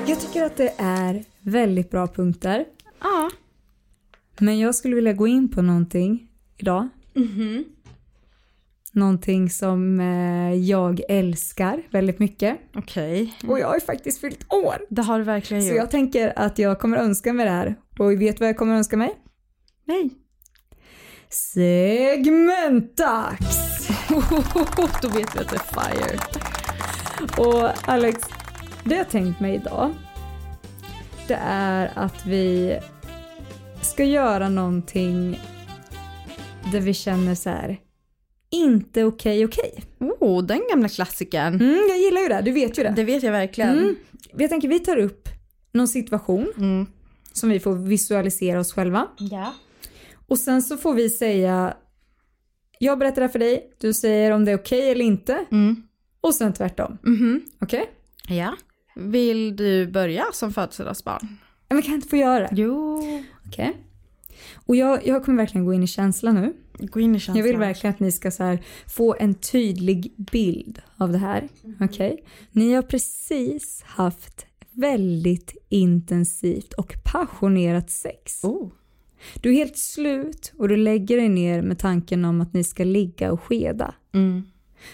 [0.07, 2.65] Jag tycker att det är väldigt bra punkter.
[3.01, 3.31] Ja.
[4.39, 6.89] Men jag skulle vilja gå in på någonting idag.
[8.93, 12.59] Någonting som eh, jag älskar väldigt mycket.
[12.75, 13.35] Okej.
[13.47, 14.77] Och jag har ju faktiskt fyllt år.
[14.91, 15.77] Det har du verkligen Så gjort.
[15.77, 17.75] jag tänker att jag kommer önska mig det här.
[17.99, 19.15] Och vet vad jag kommer önska mig?
[19.85, 20.11] Nej.
[21.29, 23.76] Segmentdags!
[25.03, 26.19] Då vet vi att det är fire.
[27.39, 28.19] Och Alex,
[28.85, 29.95] det jag tänkt mig idag
[31.29, 32.79] det är att vi
[33.83, 35.41] ska göra någonting
[36.73, 37.81] där vi känner så här
[38.51, 39.83] inte okej okej.
[39.99, 41.55] Oh, den gamla klassikern.
[41.55, 42.93] Mm, jag gillar ju det, du vet ju det.
[42.97, 43.79] Det vet jag verkligen.
[43.79, 43.97] Mm.
[44.37, 45.29] Jag tänker vi tar upp
[45.73, 46.87] någon situation Mm.
[47.33, 49.07] som vi får visualisera oss själva.
[49.19, 49.55] Ja.
[50.29, 51.75] Och sen så får vi säga
[52.79, 55.45] jag berättar det för dig, du säger om det är okej eller inte.
[55.51, 55.83] Mm.
[56.21, 56.99] Och sen tvärtom.
[57.03, 57.43] Mhm.
[57.61, 57.91] Okej?
[58.29, 58.57] Ja.
[58.95, 61.39] Vill du börja som födelsedagsbarn?
[61.69, 62.49] Men kan jag inte få göra det?
[62.53, 63.03] Jo.
[63.47, 63.77] Okej.
[64.67, 66.53] Och jag, jag kommer verkligen gå in i känsla nu.
[66.79, 67.37] Gå in i känslan.
[67.37, 71.49] Jag vill verkligen att ni ska så få en tydlig bild av det här.
[71.81, 72.25] Okej?
[72.53, 78.45] Ni har precis haft väldigt intensivt och passionerat sex.
[78.45, 78.73] Oh.
[79.41, 82.85] Du är helt slut och du lägger dig ner med tanken om att ni ska
[82.85, 83.95] ligga och skeda.
[84.13, 84.43] Mm.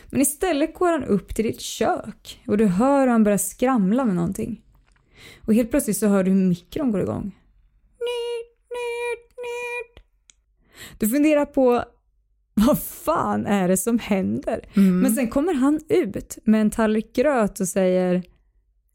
[0.07, 4.05] Men istället går han upp till ditt kök och du hör hur han börjar skramla
[4.05, 4.62] med någonting.
[5.41, 7.33] Och helt plötsligt så hör du hur mikron går igång.
[10.99, 11.85] Du funderar på
[12.55, 14.68] vad fan är det som händer?
[15.03, 18.23] Men sen kommer han ut med en tallrik gröt och säger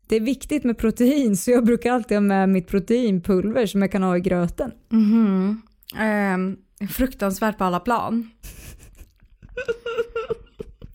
[0.08, 3.91] det är viktigt med protein så jag brukar alltid ha med mitt proteinpulver som jag
[3.91, 4.72] kan ha i gröten.
[4.89, 5.62] Mhm.
[5.97, 6.58] Ehm,
[6.89, 8.30] fruktansvärt på alla plan.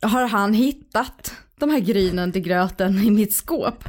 [0.03, 3.85] Har han hittat de här grynen till gröten i mitt skåp?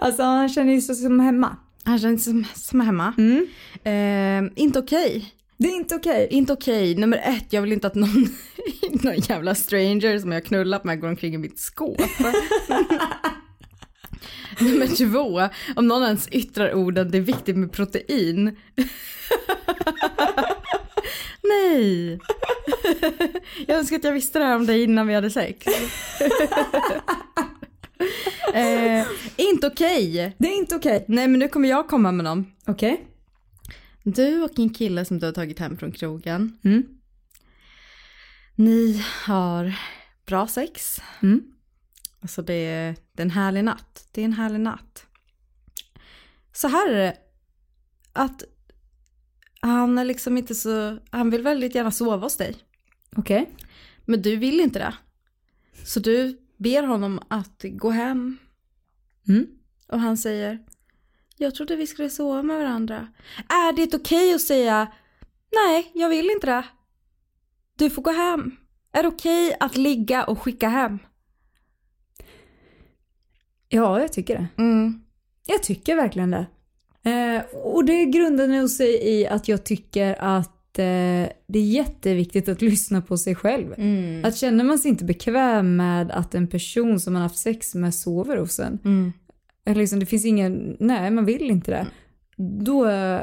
[0.00, 1.56] Alltså han känner ju sig som hemma.
[1.84, 3.14] Han känns som, som hemma.
[3.18, 3.46] Mm.
[3.84, 5.34] Ehm, inte okej.
[5.56, 6.28] Det är inte okej.
[6.30, 6.94] Inte okej.
[6.94, 8.28] Nummer ett, jag vill inte att någon,
[9.02, 12.00] någon jävla stranger som jag knullat med går omkring i mitt skåp.
[14.60, 18.56] Nummer två, om någon ens yttrar orden det är viktigt med protein.
[21.42, 22.18] Nej.
[23.66, 25.66] Jag önskar att jag visste det här om dig innan vi hade sex.
[28.54, 29.06] eh,
[29.36, 30.34] inte okej.
[30.38, 31.04] Det är inte okej.
[31.08, 32.46] Nej men nu kommer jag komma med någon.
[32.66, 33.04] Okej.
[34.02, 36.58] Du och en kille som du har tagit hem från krogen.
[36.64, 36.82] Mm.
[38.54, 39.78] Ni har
[40.26, 41.00] bra sex.
[41.22, 41.54] Mm.
[42.20, 44.08] Alltså det är, det är en härlig natt.
[44.12, 45.06] Det är en härlig natt.
[46.52, 47.16] så här är det.
[48.12, 48.42] Att
[49.60, 52.56] han är liksom inte så, han vill väldigt gärna sova hos dig.
[53.16, 53.50] Okej.
[54.04, 54.94] Men du vill inte det.
[55.84, 58.38] Så du ber honom att gå hem.
[59.28, 59.46] Mm.
[59.88, 60.58] Och han säger,
[61.36, 63.08] jag trodde vi skulle sova med varandra.
[63.48, 64.92] Är det okej att säga,
[65.52, 66.64] nej, jag vill inte det.
[67.78, 68.56] Du får gå hem.
[68.92, 70.98] Är det okej att ligga och skicka hem?
[73.68, 74.62] Ja, jag tycker det.
[74.62, 75.00] Mm.
[75.46, 76.46] Jag tycker verkligen det.
[77.04, 82.48] Eh, och det grundar nog sig i att jag tycker att eh, det är jätteviktigt
[82.48, 83.74] att lyssna på sig själv.
[83.76, 84.24] Mm.
[84.24, 87.94] Att känner man sig inte bekväm med att en person som man haft sex med
[87.94, 88.78] sover hos en.
[88.84, 89.12] Mm.
[89.66, 91.86] Liksom, det finns ingen, nej man vill inte det.
[92.36, 93.20] Då eh,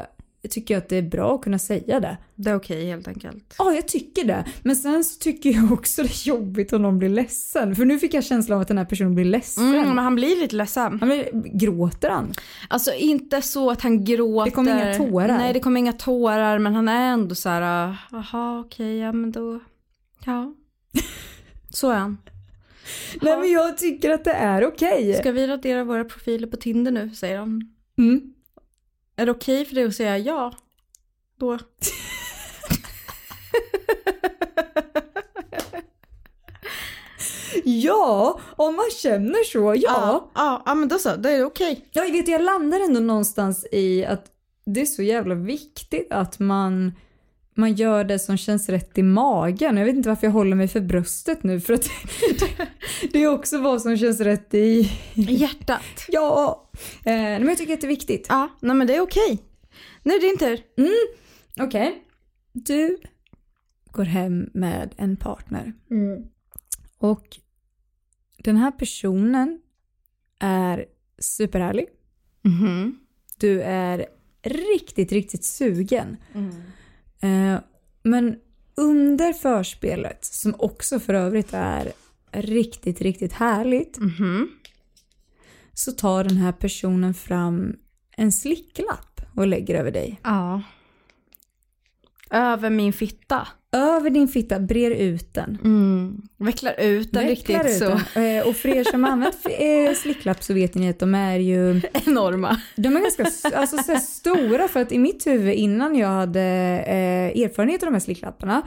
[0.49, 2.17] tycker jag att det är bra att kunna säga det.
[2.35, 3.55] Det är okej helt enkelt.
[3.57, 4.45] Ja, jag tycker det.
[4.63, 7.75] Men sen så tycker jag också det är jobbigt om någon blir ledsen.
[7.75, 9.63] För nu fick jag känslan av att den här personen blir ledsen.
[9.63, 10.99] Mm, men han blir lite ledsen.
[10.99, 12.33] Han blir, gråter han?
[12.67, 14.45] Alltså inte så att han gråter.
[14.45, 15.37] Det kommer inga tårar.
[15.37, 19.31] Nej, det kommer inga tårar, men han är ändå så här, jaha okej, ja men
[19.31, 19.59] då,
[20.25, 20.55] ja.
[21.69, 22.17] Så är han.
[23.21, 25.13] Nej men jag tycker att det är okej.
[25.13, 27.73] Ska vi radera våra profiler på Tinder nu, säger han.
[27.97, 28.33] Mm.
[29.21, 30.53] Är det okej för dig att säga ja?
[31.39, 31.57] Då.
[37.63, 40.31] Ja, om man känner så, ja.
[40.35, 41.85] Ja, ja, men då så, då är det okej.
[41.91, 44.25] Ja, jag vet, jag landar ändå någonstans i att
[44.65, 46.93] det är så jävla viktigt att man,
[47.55, 49.77] man gör det som känns rätt i magen.
[49.77, 51.89] Jag vet inte varför jag håller mig för bröstet nu för att
[53.11, 54.91] det är också vad som känns rätt i...
[55.13, 56.05] Hjärtat.
[56.07, 56.70] Ja,
[57.05, 58.25] eh, men jag tycker att det är viktigt.
[58.29, 59.43] Ja, nej men det är okej.
[60.03, 60.61] Nu är det din tur.
[60.77, 60.93] Mm.
[61.67, 62.03] Okej.
[62.53, 62.97] Du
[63.91, 65.73] går hem med en partner.
[66.97, 67.37] Och
[68.37, 69.61] den här personen
[70.39, 70.85] är
[71.19, 71.85] superhärlig.
[72.41, 72.99] Mhm.
[73.39, 74.05] Du är
[74.43, 76.17] riktigt, riktigt sugen.
[77.21, 77.59] Eh,
[78.03, 78.35] men
[78.75, 81.91] under förspelet, som också för övrigt är
[82.31, 84.49] riktigt, riktigt härligt, Mhm.
[85.73, 87.75] Så tar den här personen fram
[88.17, 90.19] en slicklapp och lägger över dig.
[90.23, 90.61] Ja.
[92.31, 93.47] Över min fitta.
[93.73, 95.57] Över din fitta, brer ut den.
[95.63, 96.21] Mm.
[96.37, 97.99] Vecklar ut den Vecklar riktigt ut så.
[98.19, 98.37] den.
[98.39, 101.81] Eh, Och för er som använt eh, slicklapp så vet ni att de är ju
[101.93, 102.61] Enorma.
[102.75, 106.41] de är ganska alltså, så stora för att i mitt huvud innan jag hade
[106.87, 108.61] eh, erfarenhet av de här slicklapparna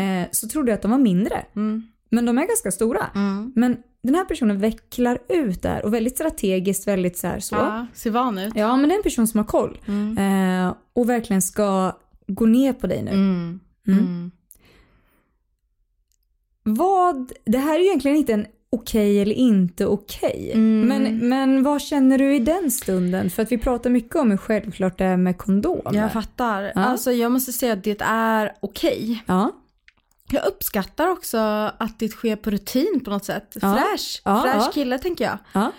[0.00, 1.44] eh, så trodde jag att de var mindre.
[1.56, 1.82] Mm.
[2.10, 3.06] Men de är ganska stora.
[3.14, 3.52] Mm.
[3.56, 7.54] Men den här personen vecklar ut där och väldigt strategiskt, väldigt så här så.
[7.54, 8.52] Ja, ser van ut.
[8.56, 9.78] Ja, men det är en person som har koll.
[10.18, 11.96] Eh, och verkligen ska
[12.26, 13.10] gå ner på dig nu.
[13.10, 13.60] Mm.
[13.86, 13.98] Mm.
[13.98, 14.30] Mm.
[16.62, 20.50] Vad, det här är ju egentligen inte en okej eller inte okej.
[20.54, 20.88] Mm.
[20.88, 23.30] Men, men vad känner du i den stunden?
[23.30, 25.94] För att vi pratar mycket om hur självklart det är med kondom.
[25.94, 26.62] Jag fattar.
[26.62, 26.72] Ja.
[26.74, 29.22] Alltså jag måste säga att det är okej.
[29.26, 29.52] Ja.
[30.32, 31.38] Jag uppskattar också
[31.78, 33.56] att det sker på rutin på något sätt.
[33.62, 33.74] Ja.
[33.76, 34.22] Fräsch.
[34.24, 34.70] Ja, Fräsch ja.
[34.74, 35.38] kille tänker jag.
[35.52, 35.72] Ja.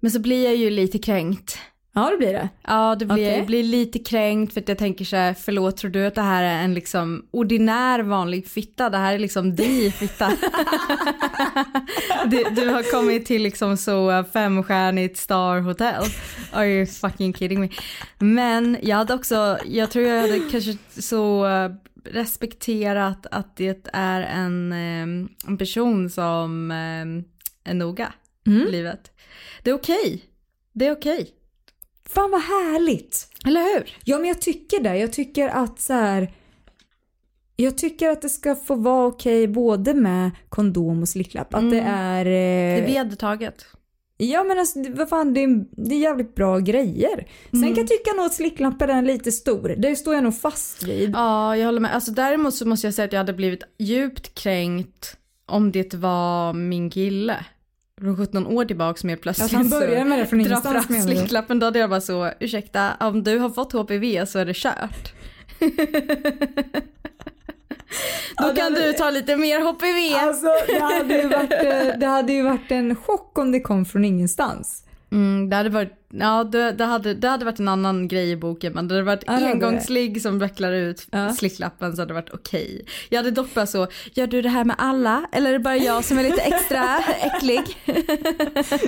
[0.00, 1.58] Men så blir jag ju lite kränkt.
[1.92, 2.48] ja, det blir det.
[2.62, 3.36] Ja, det blir, Okej.
[3.38, 6.22] jag blir lite kränkt för att jag tänker så här, förlåt, tror du att det
[6.22, 8.90] här är en liksom ordinär vanlig fitta?
[8.90, 10.28] Det här är liksom di fitta.
[12.26, 16.04] du, du har kommit till liksom så femstjärnigt star hotel.
[16.52, 17.68] Are you fucking kidding me?
[18.18, 21.46] Men jag hade också, jag tror jag hade kanske så
[22.06, 27.24] uh, respekterat att det är en, um, en person som um,
[27.64, 28.12] är noga
[28.46, 28.68] Mm.
[28.68, 29.10] i livet.
[29.62, 30.24] Det är okej.
[30.72, 31.30] Det är okej.
[32.06, 33.28] Fan vad härligt.
[33.46, 33.96] Eller hur?
[34.04, 34.96] Ja, men jag tycker det.
[34.96, 36.32] Jag tycker att så här.
[37.56, 41.54] Jag tycker att det ska få vara okej både med kondom och slicklapp.
[41.54, 42.24] Att det är...
[42.24, 43.66] Det Eh, är vedertaget.
[44.20, 47.26] Ja men alltså vad fan det är, det är jävligt bra grejer.
[47.50, 49.74] Sen kan jag tycka nog att slicklappen är lite stor.
[49.78, 51.10] Det står jag nog fast vid.
[51.14, 51.94] Ja, jag håller med.
[51.94, 55.16] Alltså däremot så måste jag säga att jag hade blivit djupt kränkt
[55.46, 57.44] om det var min kille.
[58.00, 61.00] Från 17 år tillbaka som helt plötsligt Att han börjar med det från ingenstans fram
[61.00, 61.58] slicklappen.
[61.58, 65.12] Då hade jag bara så, ursäkta, om du har fått HPV så är det kört.
[68.38, 70.14] Då Ja, det kan hade- du ta lite mer HPV.
[70.26, 73.84] Alltså det hade, ju varit, eh, det hade ju varit en chock om det kom
[73.84, 74.84] från ingenstans.
[75.12, 78.36] Mm, det hade varit, ja det, det, hade, det hade varit en annan grej i
[78.36, 79.46] boken men det hade varit Ja, det det.
[79.52, 81.32] engångsligg som vecklar ut Ja.
[81.32, 82.84] slicklappen så hade det varit okej.
[83.08, 85.76] Jag hade dock bara så, gör du det här med alla eller är det bara
[85.76, 87.60] jag som är lite extra äcklig?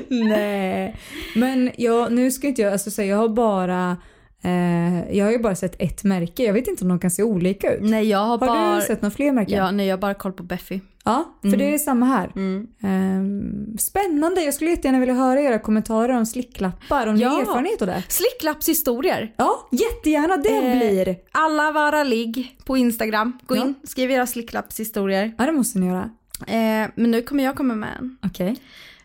[0.09, 0.96] Nej.
[1.34, 3.96] Men jag, nu ska inte jag, alltså jag har bara
[4.45, 6.43] Eh, jag har ju bara sett ett märke.
[6.45, 7.82] Jag vet inte om de kan se olika ut.
[7.90, 8.76] Nej, jag har, Har bara...
[8.76, 9.59] du sett några fler märken?
[9.59, 10.80] Ja, nej, jag har bara koll på Beffy.
[11.05, 11.59] Ja, för Mm.
[11.59, 12.32] det är samma här.
[12.36, 12.66] Mm.
[12.82, 14.43] Ehm, spännande.
[14.43, 17.07] Jag skulle jättegärna vilja höra era kommentarer om slicklappar.
[17.07, 17.40] Om ni har Ja.
[17.40, 18.03] erfarenhet av det.
[18.09, 19.34] Slicklappshistorier.
[19.36, 21.16] Ja, jättegärna det Eh, blir.
[21.32, 23.38] Alla vara ligg på Instagram.
[23.47, 23.62] Gå Ja.
[23.62, 25.32] in, skriv era slicklappshistorier.
[25.38, 26.11] Ja, det måste ni göra.
[26.47, 28.16] Eh, men nu kommer jag komma med en.
[28.26, 28.57] Okej.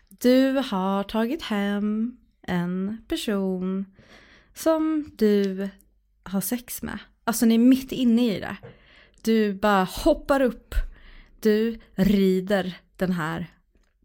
[0.08, 2.16] Du har tagit hem
[2.46, 3.84] en person
[4.58, 5.68] som du
[6.22, 6.98] har sex med.
[7.24, 8.56] Alltså ni är mitt inne i det.
[9.22, 10.74] Du bara hoppar upp.
[11.40, 13.46] Du rider den här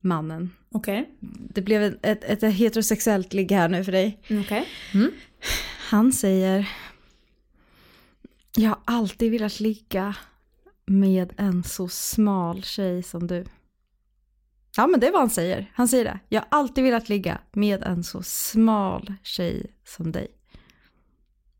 [0.01, 0.51] mannen.
[0.71, 1.09] Okej.
[1.49, 4.19] Det blev ett, ett, ett heterosexuellt ligg här nu för dig.
[4.29, 4.67] Okej.
[5.89, 6.69] Han säger
[8.55, 10.15] Jag har alltid velat ligga
[10.85, 13.45] med en så smal tjej som du.
[14.77, 15.71] Ja men det är vad han säger.
[15.73, 16.19] Han säger det.
[16.29, 20.27] Jag har alltid velat ligga med en så smal tjej som dig.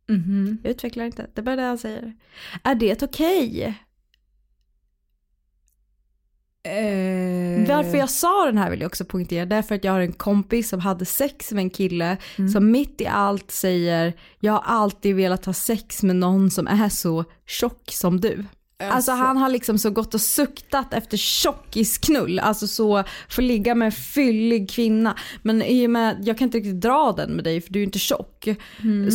[0.08, 0.58] Mhm.
[0.64, 1.28] Jag utvecklar inte.
[1.34, 2.14] Det är bara det han säger.
[2.64, 3.76] Är det okej?
[6.66, 9.45] Eh, Varför jag sa den här vill jag också poängtera.
[9.45, 12.18] Därför att jag har en kompis som hade sex med en kille
[12.54, 16.89] som mitt i allt säger jag har alltid velat ha sex med någon som är
[16.89, 18.45] så tjock som du.
[18.91, 23.86] Alltså han har liksom så gått och suktat efter tjockisknull, alltså så få ligga med
[23.86, 25.17] en fyllig kvinna.
[25.41, 27.84] Men i och med, jag kan inte riktigt dra den med dig för du är
[27.84, 28.47] inte tjock.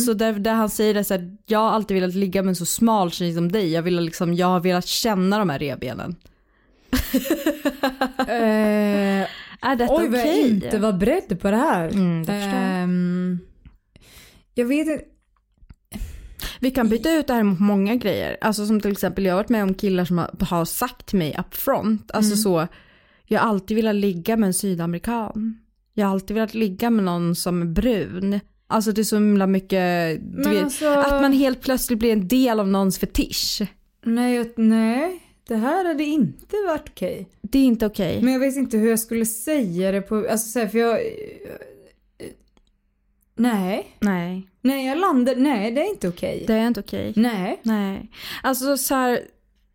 [0.05, 2.55] Så där, där han säger det så här, jag har alltid velat ligga med en
[2.55, 6.15] så smal tjej som dig, jag, vill liksom, jag har velat känna de här revbenen.
[8.19, 9.27] Eh,
[9.61, 10.49] Är detta oj, vad jag okej?
[10.49, 11.89] inte var beredd på det här.
[11.89, 12.33] Mm, det.
[12.33, 13.39] Ehm,
[14.53, 15.03] jag vet inte.
[16.59, 18.37] Vi kan byta ut det här mot många grejer.
[18.41, 21.17] Alltså som till exempel jag har varit med om killar som har, har sagt till
[21.17, 22.11] mig up front.
[22.13, 22.67] Alltså så,
[23.25, 25.59] jag har alltid velat ligga med en sydamerikan.
[25.93, 28.39] Jag har alltid velat ligga med någon som är brun.
[28.67, 32.59] Alltså det är så himla mycket, vet, alltså- att man helt plötsligt blir en del
[32.59, 33.61] av någons fetisch.
[34.05, 35.23] Nej, nej.
[35.47, 37.29] Det här hade inte varit okej.
[37.41, 38.21] Det är inte okej.
[38.21, 40.99] Men jag vet inte hur jag skulle säga det på, alltså så här, för jag...
[43.39, 43.95] Nej.
[43.99, 46.43] Nej, Nej, jag landar, nej det är inte okej.
[46.47, 47.13] det är inte okej.
[47.15, 47.59] Nej.
[47.63, 48.11] Nej.
[48.43, 49.21] Alltså så här,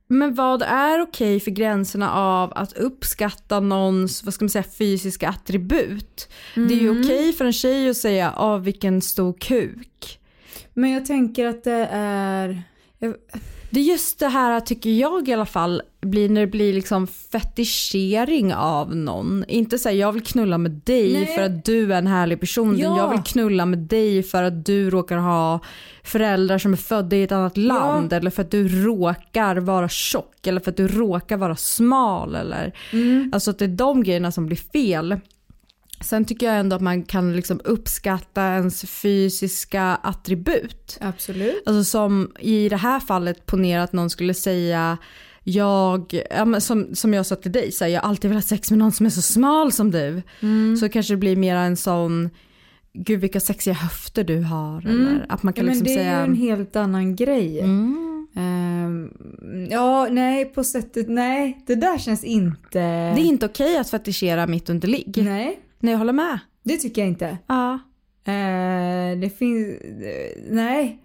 [0.07, 5.29] men vad är okej för gränserna av att uppskatta någons, vad ska man säga, fysiska
[5.29, 6.29] attribut?
[6.55, 10.19] Det är ju okej för en tjej att säga, ah vilken stor kuk.
[10.75, 12.63] Men jag tänker att det är...
[12.99, 13.15] Jag,
[13.75, 17.07] Det är just det här tycker jag i alla fall blir när det blir liksom
[17.07, 19.45] fetischering av någon.
[19.49, 21.27] Inte säga jag vill knulla med dig Nej.
[21.27, 22.79] för att du är en härlig person.
[22.79, 22.99] Ja.
[22.99, 25.61] Jag vill knulla med dig för att du råkar ha
[26.05, 28.13] föräldrar som är födda i ett annat land.
[28.13, 30.47] Eller för att du råkar vara tjock.
[30.47, 32.35] Eller för att du råkar vara smal.
[32.35, 32.73] Eller,
[33.33, 35.21] Alltså att det är de grejerna som blir fel.
[36.05, 40.99] Sen tycker jag ändå att man kan liksom uppskatta ens fysiska attribut.
[41.01, 41.63] absolut.
[41.67, 44.99] Alltså som i det här fallet ponera att någon skulle säga
[45.47, 48.45] jag, ja, men som, som jag sa till dig, så här, jag har alltid velat
[48.45, 50.23] ha sex med någon som är så smal som du.
[50.81, 52.31] Så kanske det blir mer en sån,
[52.93, 54.87] gud vilka sexiga höfter du har.
[54.89, 57.61] Eller att man Ja, kan men liksom det är säga, ju en helt annan grej.
[57.61, 59.11] mm, Ehm,
[59.71, 61.63] ja, nej på sättet, nej.
[61.67, 62.79] Det där känns inte...
[63.15, 65.21] det är inte okej att fetischera mitt under ligg.
[65.25, 66.39] Nej, Nej jag håller med.
[66.63, 67.39] det tycker jag inte.
[67.47, 67.73] Ja.
[68.25, 69.79] Eh, det finns...
[70.51, 71.01] nej.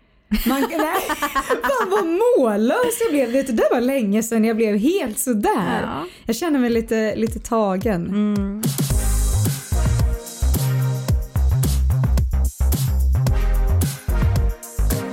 [0.47, 1.01] Man, nej.
[1.61, 3.31] Fan vad mållös jag blev.
[3.31, 5.81] Vet du, det var länge sedan jag blev helt sådär.
[5.81, 6.05] Ja.
[6.25, 8.07] Jag känner mig lite, lite tagen.
[8.07, 8.61] Mm.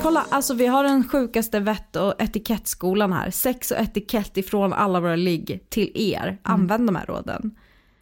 [0.02, 3.30] Kolla, alltså vi har den sjukaste vett och etikettskolan här.
[3.30, 6.38] Sex och etikett ifrån alla våra ligg till er.
[6.42, 7.54] Använd de här råden.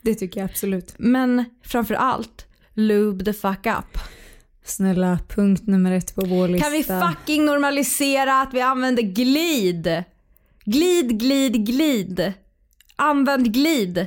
[0.05, 0.95] Det tycker jag absolut.
[0.99, 3.99] Men framför allt, lube the fuck up.
[4.65, 6.65] Snälla, punkt nummer ett på vår lista.
[6.65, 10.05] Kan vi fucking normalisera att vi använder glid?
[10.65, 12.33] Glid, glid, glid.
[12.97, 14.07] Använd glid.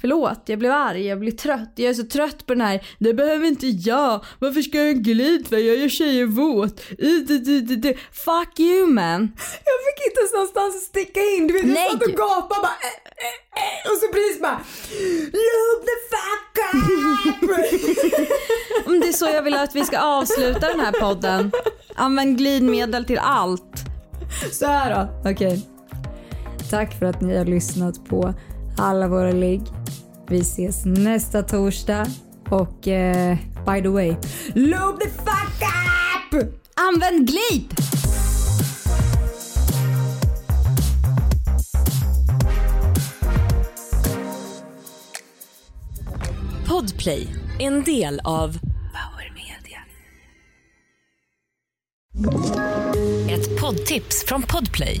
[0.00, 1.72] Förlåt, jag blev arg, jag blir trött.
[1.74, 4.24] Jag är så trött på den här, det behöver inte jag.
[4.38, 5.56] Varför ska jag ha en glid för?
[5.56, 6.80] Jag gör tjejer våt.
[8.12, 9.32] Fuck you man.
[9.64, 11.46] Jag fick inte ens någonstans att sticka in.
[11.46, 11.90] Du vet, jag Nej.
[11.90, 14.60] satt och gapade bara eh, eh, och så precis bara
[15.32, 16.88] Love the fuck up!
[19.02, 21.52] Det är så jag vill att vi ska avsluta den här podden.
[21.94, 23.84] Använd glidmedel till allt.
[24.52, 25.68] Så här då, okej.
[26.70, 28.34] Tack för att ni har lyssnat på
[28.78, 29.62] alla våra ligg.
[30.30, 32.06] Vi ses nästa torsdag.
[32.50, 34.16] Och eh, by the way,
[34.54, 36.62] loop the fuck up!
[36.74, 37.74] Använd glip!
[46.66, 47.26] Podplay,
[47.58, 49.80] en del av Power Media.
[53.30, 55.00] Ett poddtips från Podplay.